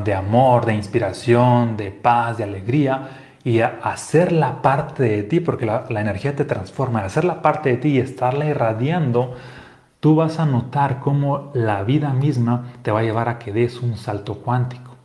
de 0.04 0.14
amor, 0.14 0.66
de 0.66 0.74
inspiración, 0.74 1.76
de 1.76 1.90
paz, 1.90 2.38
de 2.38 2.44
alegría, 2.44 3.10
y 3.44 3.60
hacer 3.60 4.32
la 4.32 4.60
parte 4.60 5.04
de 5.04 5.22
ti, 5.22 5.40
porque 5.40 5.66
la, 5.66 5.86
la 5.88 6.00
energía 6.00 6.34
te 6.34 6.44
transforma, 6.44 7.04
hacer 7.04 7.24
la 7.24 7.40
parte 7.40 7.70
de 7.70 7.76
ti 7.76 7.88
y 7.90 7.98
estarla 7.98 8.46
irradiando, 8.46 9.36
tú 10.00 10.16
vas 10.16 10.40
a 10.40 10.46
notar 10.46 11.00
cómo 11.00 11.50
la 11.54 11.82
vida 11.84 12.12
misma 12.12 12.72
te 12.82 12.90
va 12.90 13.00
a 13.00 13.04
llevar 13.04 13.28
a 13.28 13.38
que 13.38 13.52
des 13.52 13.80
un 13.80 13.96
salto 13.96 14.34
cuántico. 14.38 14.96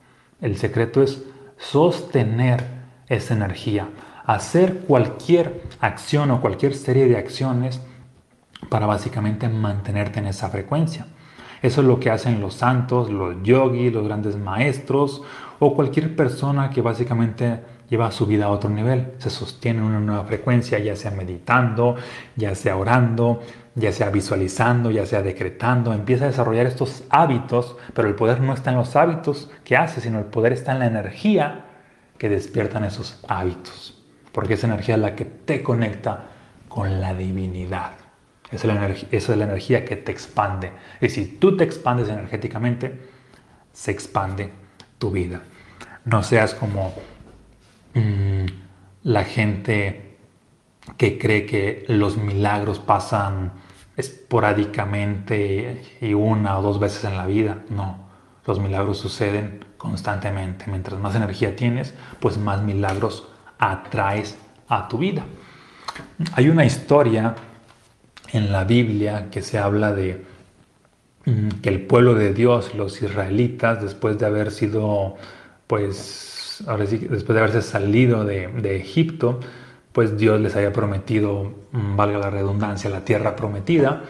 El 0.42 0.58
secreto 0.58 1.02
es 1.04 1.24
sostener 1.58 2.66
esa 3.08 3.34
energía, 3.34 3.88
hacer 4.26 4.80
cualquier 4.80 5.64
acción 5.80 6.32
o 6.32 6.42
cualquier 6.42 6.76
serie 6.76 7.08
de 7.08 7.18
acciones 7.18 7.82
para 8.70 8.86
básicamente 8.86 9.48
mantenerte 9.48 10.20
en 10.20 10.28
esa 10.28 10.50
frecuencia. 10.50 11.06
Eso 11.63 11.80
es 11.80 11.88
lo 11.88 11.97
que 11.97 12.12
hacen 12.12 12.41
los 12.41 12.56
santos, 12.56 13.10
los 13.10 13.41
yogis, 13.41 13.93
los 13.93 14.04
grandes 14.04 14.38
maestros 14.38 15.23
o 15.60 15.73
cualquier 15.73 16.13
persona 16.13 16.69
que 16.69 16.82
básicamente 16.82 17.62
lleva 17.89 18.12
su 18.12 18.26
vida 18.26 18.45
a 18.45 18.49
otro 18.49 18.69
nivel, 18.69 19.13
se 19.17 19.30
sostiene 19.30 19.80
en 19.80 19.86
una 19.86 19.99
nueva 20.02 20.26
frecuencia, 20.26 20.78
ya 20.80 20.97
sea 20.97 21.12
meditando, 21.12 21.95
ya 22.36 22.54
sea 22.54 22.76
orando, 22.76 23.41
ya 23.76 23.93
sea 23.93 24.10
visualizando, 24.10 24.91
ya 24.91 25.06
sea 25.06 25.21
decretando, 25.21 25.93
empieza 25.93 26.26
a 26.26 26.28
desarrollar 26.28 26.65
estos 26.65 27.06
hábitos, 27.10 27.78
pero 27.93 28.10
el 28.10 28.15
poder 28.15 28.41
no 28.41 28.54
está 28.54 28.71
en 28.71 28.78
los 28.78 28.97
hábitos 28.97 29.49
que 29.63 29.78
hace, 29.78 30.02
sino 30.02 30.19
el 30.19 30.26
poder 30.26 30.52
está 30.52 30.73
en 30.73 30.80
la 30.80 30.88
energía 30.88 31.63
que 32.17 32.28
despiertan 32.28 32.84
esos 32.84 33.23
hábitos, 33.26 34.04
porque 34.34 34.56
esa 34.56 34.67
energía 34.67 34.95
es 34.95 35.02
la 35.02 35.15
que 35.15 35.23
te 35.23 35.63
conecta 35.63 36.26
con 36.67 36.99
la 36.99 37.13
divinidad. 37.13 38.03
Esa 38.54 38.68
es 39.12 39.30
la, 39.38 39.46
energía, 39.46 39.84
que 39.84 39.96
te 39.96 40.12
expande. 40.12 40.72
Y 41.02 41.10
si 41.10 41.26
tú 41.26 41.58
te 41.58 41.63
expandes 41.63 42.10
energéticamente, 42.10 43.00
se 43.72 43.92
expande 43.92 44.52
tu 44.98 45.12
vida. 45.12 45.42
No 46.06 46.22
seas 46.22 46.54
como 46.54 46.94
mm, 47.94 48.46
la 49.04 49.24
gente 49.24 50.18
que 50.98 51.18
cree 51.18 51.46
que 51.46 51.86
los 51.88 52.18
milagros 52.18 52.80
pasan 52.80 53.54
esporádicamente 53.98 55.82
y 56.02 56.13
una 56.13 56.60
o 56.60 56.62
dos 56.62 56.80
veces 56.80 57.06
en 57.06 57.18
la 57.18 57.26
vida. 57.26 57.60
No, 57.70 57.98
los 58.46 58.60
milagros 58.60 59.00
suceden 59.00 59.66
constantemente. 59.78 60.66
Mientras 60.68 61.00
más 61.00 61.16
energía 61.16 61.56
tienes, 61.56 61.94
pues 62.20 62.38
más 62.38 62.62
milagros 62.62 63.28
atraes 63.58 64.38
a 64.68 64.88
tu 64.88 64.98
vida. 64.98 65.24
Hay 66.34 66.50
una 66.50 66.66
historia 66.66 67.36
en 68.34 68.52
la 68.52 68.65
Biblia 68.65 69.30
que 69.32 69.41
se 69.41 69.58
habla 69.58 69.93
de 69.93 70.26
mm, 71.26 71.62
que 71.62 71.69
el 71.69 71.82
pueblo 71.84 72.15
de 72.15 72.34
Dios, 72.34 72.76
los 72.76 73.02
israelitas, 73.02 73.82
después 73.82 74.17
de 74.19 74.26
haber 74.26 74.52
sido, 74.52 75.15
pues, 75.67 76.63
después 76.67 77.28
de 77.36 77.39
haberse 77.39 77.62
salido 77.62 78.26
de, 78.26 78.48
de 78.48 78.76
Egipto, 78.76 79.39
pues 79.93 80.17
Dios 80.17 80.41
les 80.41 80.56
había 80.56 80.74
prometido, 80.74 81.54
mm, 81.72 81.96
valga 81.96 82.17
la 82.17 82.30
redundancia, 82.30 82.89
la 82.89 83.06
tierra 83.06 83.36
prometida. 83.36 84.04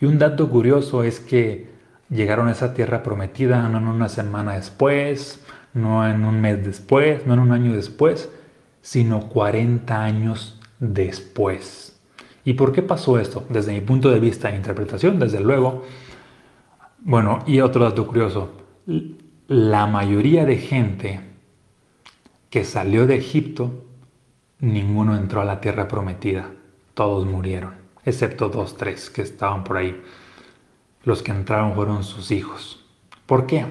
Y 0.00 0.06
un 0.06 0.18
dato 0.18 0.48
curioso 0.48 1.02
es 1.02 1.20
que 1.20 1.68
llegaron 2.08 2.48
a 2.48 2.52
esa 2.52 2.74
tierra 2.74 3.02
prometida 3.02 3.68
no 3.68 3.78
en 3.78 3.88
una 3.88 4.08
semana 4.08 4.54
después, 4.54 5.40
no 5.74 6.08
en 6.08 6.24
un 6.24 6.40
mes 6.40 6.64
después, 6.64 7.26
no 7.26 7.34
en 7.34 7.40
un 7.40 7.52
año 7.52 7.74
después, 7.74 8.30
sino 8.82 9.28
40 9.28 10.02
años 10.02 10.60
después. 10.78 11.93
¿Y 12.44 12.54
por 12.54 12.72
qué 12.72 12.82
pasó 12.82 13.18
esto? 13.18 13.44
Desde 13.48 13.72
mi 13.72 13.80
punto 13.80 14.10
de 14.10 14.20
vista 14.20 14.48
de 14.50 14.56
interpretación, 14.56 15.18
desde 15.18 15.40
luego. 15.40 15.84
Bueno, 17.00 17.42
y 17.46 17.60
otro 17.60 17.84
dato 17.84 18.06
curioso. 18.06 18.50
La 19.48 19.86
mayoría 19.86 20.44
de 20.44 20.56
gente 20.58 21.20
que 22.50 22.64
salió 22.64 23.06
de 23.06 23.16
Egipto, 23.16 23.84
ninguno 24.60 25.16
entró 25.16 25.40
a 25.40 25.44
la 25.44 25.60
tierra 25.60 25.88
prometida. 25.88 26.50
Todos 26.92 27.26
murieron, 27.26 27.74
excepto 28.04 28.48
dos, 28.48 28.76
tres 28.76 29.10
que 29.10 29.22
estaban 29.22 29.64
por 29.64 29.78
ahí. 29.78 30.00
Los 31.02 31.22
que 31.22 31.32
entraron 31.32 31.74
fueron 31.74 32.04
sus 32.04 32.30
hijos. 32.30 32.84
¿Por 33.26 33.46
qué? 33.46 33.66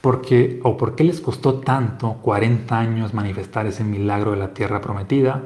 Porque, 0.00 0.60
o 0.62 0.76
por 0.76 0.96
qué 0.96 1.04
les 1.04 1.20
costó 1.20 1.60
tanto 1.60 2.14
40 2.22 2.78
años 2.78 3.14
manifestar 3.14 3.66
ese 3.66 3.84
milagro 3.84 4.32
de 4.32 4.38
la 4.38 4.54
tierra 4.54 4.80
prometida, 4.80 5.42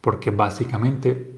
porque 0.00 0.30
básicamente 0.30 1.29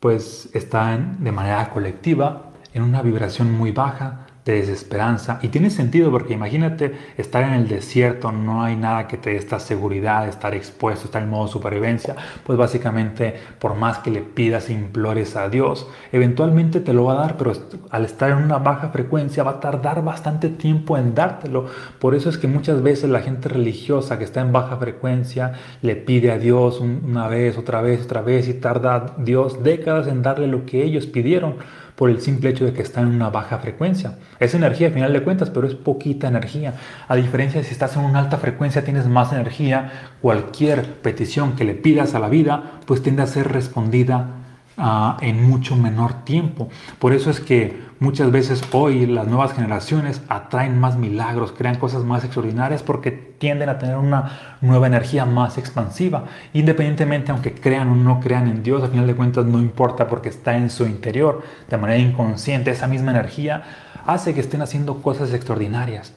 pues 0.00 0.48
están 0.54 1.22
de 1.24 1.32
manera 1.32 1.70
colectiva 1.70 2.52
en 2.72 2.82
una 2.82 3.02
vibración 3.02 3.50
muy 3.52 3.72
baja 3.72 4.27
de 4.52 4.60
desesperanza. 4.60 5.38
Y 5.42 5.48
tiene 5.48 5.70
sentido 5.70 6.10
porque 6.10 6.34
imagínate 6.34 6.92
estar 7.16 7.42
en 7.42 7.54
el 7.54 7.68
desierto, 7.68 8.32
no 8.32 8.62
hay 8.62 8.76
nada 8.76 9.06
que 9.06 9.16
te 9.16 9.30
dé 9.30 9.36
esta 9.36 9.60
seguridad, 9.60 10.28
estar 10.28 10.54
expuesto, 10.54 11.06
estar 11.06 11.22
en 11.22 11.30
modo 11.30 11.48
supervivencia. 11.48 12.16
Pues 12.44 12.58
básicamente, 12.58 13.34
por 13.58 13.74
más 13.74 13.98
que 13.98 14.10
le 14.10 14.20
pidas 14.20 14.70
implores 14.70 15.36
a 15.36 15.48
Dios, 15.48 15.86
eventualmente 16.12 16.80
te 16.80 16.92
lo 16.92 17.04
va 17.04 17.12
a 17.12 17.16
dar, 17.16 17.36
pero 17.36 17.52
al 17.90 18.04
estar 18.04 18.30
en 18.30 18.38
una 18.38 18.58
baja 18.58 18.88
frecuencia 18.88 19.42
va 19.42 19.52
a 19.52 19.60
tardar 19.60 20.02
bastante 20.02 20.48
tiempo 20.48 20.96
en 20.96 21.14
dártelo. 21.14 21.66
Por 21.98 22.14
eso 22.14 22.30
es 22.30 22.38
que 22.38 22.48
muchas 22.48 22.82
veces 22.82 23.10
la 23.10 23.20
gente 23.20 23.48
religiosa 23.48 24.18
que 24.18 24.24
está 24.24 24.40
en 24.40 24.52
baja 24.52 24.76
frecuencia 24.76 25.52
le 25.82 25.96
pide 25.96 26.30
a 26.30 26.38
Dios 26.38 26.80
una 26.80 27.28
vez, 27.28 27.58
otra 27.58 27.82
vez, 27.82 28.04
otra 28.04 28.22
vez 28.22 28.48
y 28.48 28.54
tarda 28.54 29.14
Dios 29.18 29.62
décadas 29.62 30.06
en 30.06 30.22
darle 30.22 30.46
lo 30.46 30.64
que 30.64 30.82
ellos 30.82 31.06
pidieron 31.06 31.56
por 31.98 32.10
el 32.10 32.20
simple 32.20 32.50
hecho 32.50 32.64
de 32.64 32.72
que 32.72 32.82
está 32.82 33.00
en 33.00 33.08
una 33.08 33.28
baja 33.28 33.58
frecuencia. 33.58 34.18
Es 34.38 34.54
energía 34.54 34.86
al 34.86 34.92
final 34.92 35.12
de 35.12 35.24
cuentas, 35.24 35.50
pero 35.50 35.66
es 35.66 35.74
poquita 35.74 36.28
energía. 36.28 36.74
A 37.08 37.16
diferencia 37.16 37.60
de 37.60 37.66
si 37.66 37.72
estás 37.72 37.96
en 37.96 38.04
una 38.04 38.20
alta 38.20 38.38
frecuencia, 38.38 38.84
tienes 38.84 39.08
más 39.08 39.32
energía, 39.32 39.90
cualquier 40.22 40.84
petición 41.02 41.56
que 41.56 41.64
le 41.64 41.74
pidas 41.74 42.14
a 42.14 42.20
la 42.20 42.28
vida, 42.28 42.78
pues 42.86 43.02
tiende 43.02 43.22
a 43.22 43.26
ser 43.26 43.48
respondida 43.48 44.37
ah, 44.78 45.16
en 45.20 45.46
mucho 45.46 45.76
menor 45.76 46.24
tiempo. 46.24 46.68
Por 46.98 47.12
eso 47.12 47.30
es 47.30 47.40
que 47.40 47.88
Muchas 48.00 48.30
veces 48.30 48.62
hoy 48.70 49.06
las 49.06 49.26
nuevas 49.26 49.54
generaciones 49.54 50.22
atraen 50.28 50.78
más 50.78 50.96
milagros, 50.96 51.50
crean 51.50 51.78
cosas 51.80 52.04
más 52.04 52.22
extraordinarias 52.22 52.84
porque 52.84 53.10
tienden 53.10 53.68
a 53.70 53.80
tener 53.80 53.96
una 53.96 54.58
nueva 54.60 54.86
energía 54.86 55.24
más 55.24 55.58
expansiva. 55.58 56.26
Independientemente, 56.52 57.32
aunque 57.32 57.54
crean 57.54 57.88
o 57.88 57.96
no 57.96 58.20
crean 58.20 58.46
en 58.46 58.62
Dios, 58.62 58.84
a 58.84 58.88
final 58.88 59.08
de 59.08 59.16
cuentas 59.16 59.46
no 59.46 59.58
importa 59.58 60.06
porque 60.06 60.28
está 60.28 60.56
en 60.56 60.70
su 60.70 60.86
interior, 60.86 61.42
de 61.68 61.76
manera 61.76 61.98
inconsciente, 61.98 62.70
esa 62.70 62.86
misma 62.86 63.10
energía 63.10 63.64
hace 64.06 64.32
que 64.32 64.40
estén 64.40 64.62
haciendo 64.62 65.02
cosas 65.02 65.34
extraordinarias. 65.34 66.14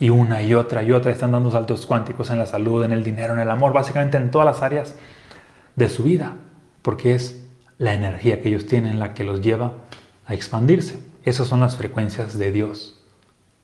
Y 0.00 0.08
una 0.08 0.40
y 0.40 0.54
otra 0.54 0.82
y 0.82 0.92
otra 0.92 1.12
están 1.12 1.32
dando 1.32 1.50
saltos 1.50 1.84
cuánticos 1.84 2.30
en 2.30 2.38
la 2.38 2.46
salud, 2.46 2.84
en 2.84 2.92
el 2.92 3.04
dinero, 3.04 3.34
en 3.34 3.40
el 3.40 3.50
amor, 3.50 3.74
básicamente 3.74 4.16
en 4.16 4.30
todas 4.30 4.46
las 4.46 4.62
áreas 4.62 4.94
de 5.76 5.90
su 5.90 6.04
vida, 6.04 6.36
porque 6.80 7.14
es 7.14 7.37
la 7.78 7.94
energía 7.94 8.42
que 8.42 8.48
ellos 8.48 8.66
tienen 8.66 8.98
la 8.98 9.14
que 9.14 9.24
los 9.24 9.40
lleva 9.40 9.72
a 10.26 10.34
expandirse. 10.34 10.98
Esas 11.24 11.48
son 11.48 11.60
las 11.60 11.76
frecuencias 11.76 12.36
de 12.36 12.52
Dios, 12.52 13.00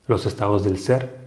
los 0.07 0.25
estados 0.25 0.63
del 0.63 0.79
ser 0.79 1.17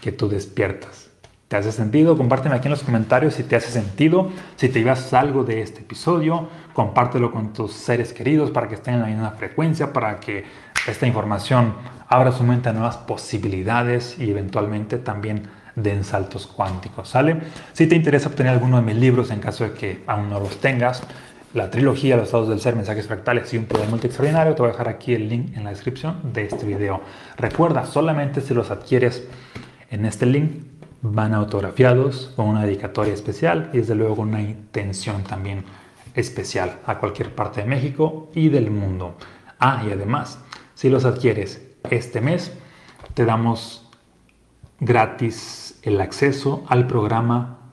que 0.00 0.12
tú 0.12 0.28
despiertas. 0.28 1.10
¿Te 1.48 1.56
hace 1.56 1.70
sentido? 1.70 2.16
Compárteme 2.16 2.56
aquí 2.56 2.66
en 2.66 2.72
los 2.72 2.82
comentarios 2.82 3.34
si 3.34 3.44
te 3.44 3.54
hace 3.54 3.70
sentido, 3.70 4.30
si 4.56 4.68
te 4.68 4.80
llevas 4.80 5.12
algo 5.14 5.44
de 5.44 5.62
este 5.62 5.80
episodio, 5.80 6.48
compártelo 6.72 7.30
con 7.30 7.52
tus 7.52 7.72
seres 7.72 8.12
queridos 8.12 8.50
para 8.50 8.68
que 8.68 8.74
estén 8.74 8.94
en 8.94 9.00
la 9.00 9.06
misma 9.06 9.30
frecuencia, 9.32 9.92
para 9.92 10.18
que 10.18 10.44
esta 10.88 11.06
información 11.06 11.74
abra 12.08 12.32
su 12.32 12.42
mente 12.42 12.68
a 12.68 12.72
nuevas 12.72 12.96
posibilidades 12.96 14.18
y 14.18 14.30
eventualmente 14.30 14.98
también 14.98 15.48
den 15.76 16.04
saltos 16.04 16.46
cuánticos, 16.46 17.10
¿sale? 17.10 17.36
Si 17.72 17.86
te 17.86 17.94
interesa 17.94 18.28
obtener 18.28 18.52
alguno 18.52 18.78
de 18.78 18.82
mis 18.82 18.96
libros 18.96 19.30
en 19.30 19.40
caso 19.40 19.64
de 19.64 19.72
que 19.72 20.02
aún 20.06 20.30
no 20.30 20.40
los 20.40 20.58
tengas, 20.60 21.02
la 21.54 21.70
trilogía 21.70 22.16
Los 22.16 22.26
estados 22.26 22.48
del 22.48 22.60
ser, 22.60 22.76
mensajes 22.76 23.06
fractales 23.06 23.52
y 23.54 23.58
un 23.58 23.64
poder 23.64 23.88
multi 23.88 24.06
extraordinario. 24.06 24.54
Te 24.54 24.62
voy 24.62 24.68
a 24.68 24.72
dejar 24.72 24.88
aquí 24.88 25.14
el 25.14 25.28
link 25.28 25.56
en 25.56 25.64
la 25.64 25.70
descripción 25.70 26.32
de 26.32 26.44
este 26.44 26.66
video. 26.66 27.00
Recuerda, 27.36 27.86
solamente 27.86 28.40
si 28.40 28.54
los 28.54 28.70
adquieres 28.70 29.26
en 29.90 30.04
este 30.04 30.26
link 30.26 30.62
van 31.02 31.34
autografiados 31.34 32.32
con 32.36 32.46
una 32.46 32.64
dedicatoria 32.64 33.14
especial 33.14 33.70
y 33.72 33.78
desde 33.78 33.94
luego 33.94 34.22
una 34.22 34.40
intención 34.40 35.22
también 35.22 35.64
especial 36.14 36.78
a 36.86 36.98
cualquier 36.98 37.34
parte 37.34 37.62
de 37.62 37.68
México 37.68 38.30
y 38.34 38.48
del 38.48 38.70
mundo. 38.70 39.16
Ah, 39.58 39.82
y 39.86 39.92
además, 39.92 40.38
si 40.74 40.88
los 40.88 41.04
adquieres 41.04 41.62
este 41.90 42.20
mes, 42.20 42.52
te 43.14 43.24
damos 43.24 43.88
gratis 44.80 45.78
el 45.82 46.00
acceso 46.00 46.64
al 46.68 46.86
programa 46.86 47.65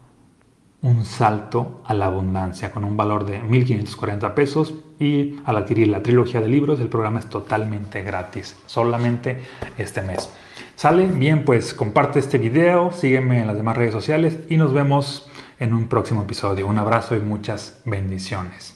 Un 0.83 1.05
salto 1.05 1.81
a 1.85 1.93
la 1.93 2.07
abundancia 2.07 2.71
con 2.71 2.83
un 2.83 2.97
valor 2.97 3.25
de 3.25 3.41
1.540 3.41 4.33
pesos 4.33 4.73
y 4.99 5.37
al 5.45 5.55
adquirir 5.55 5.87
la 5.87 6.03
trilogía 6.03 6.41
de 6.41 6.49
libros 6.49 6.79
el 6.81 6.89
programa 6.89 7.19
es 7.19 7.27
totalmente 7.27 8.03
gratis, 8.03 8.57
solamente 8.65 9.41
este 9.77 10.01
mes. 10.01 10.29
¿Sale? 10.75 11.07
Bien, 11.07 11.45
pues 11.45 11.73
comparte 11.73 12.19
este 12.19 12.37
video, 12.37 12.91
sígueme 12.91 13.39
en 13.39 13.47
las 13.47 13.55
demás 13.55 13.77
redes 13.77 13.93
sociales 13.93 14.39
y 14.49 14.57
nos 14.57 14.73
vemos 14.73 15.29
en 15.57 15.73
un 15.73 15.87
próximo 15.87 16.23
episodio. 16.23 16.67
Un 16.67 16.77
abrazo 16.77 17.15
y 17.15 17.19
muchas 17.21 17.79
bendiciones. 17.85 18.72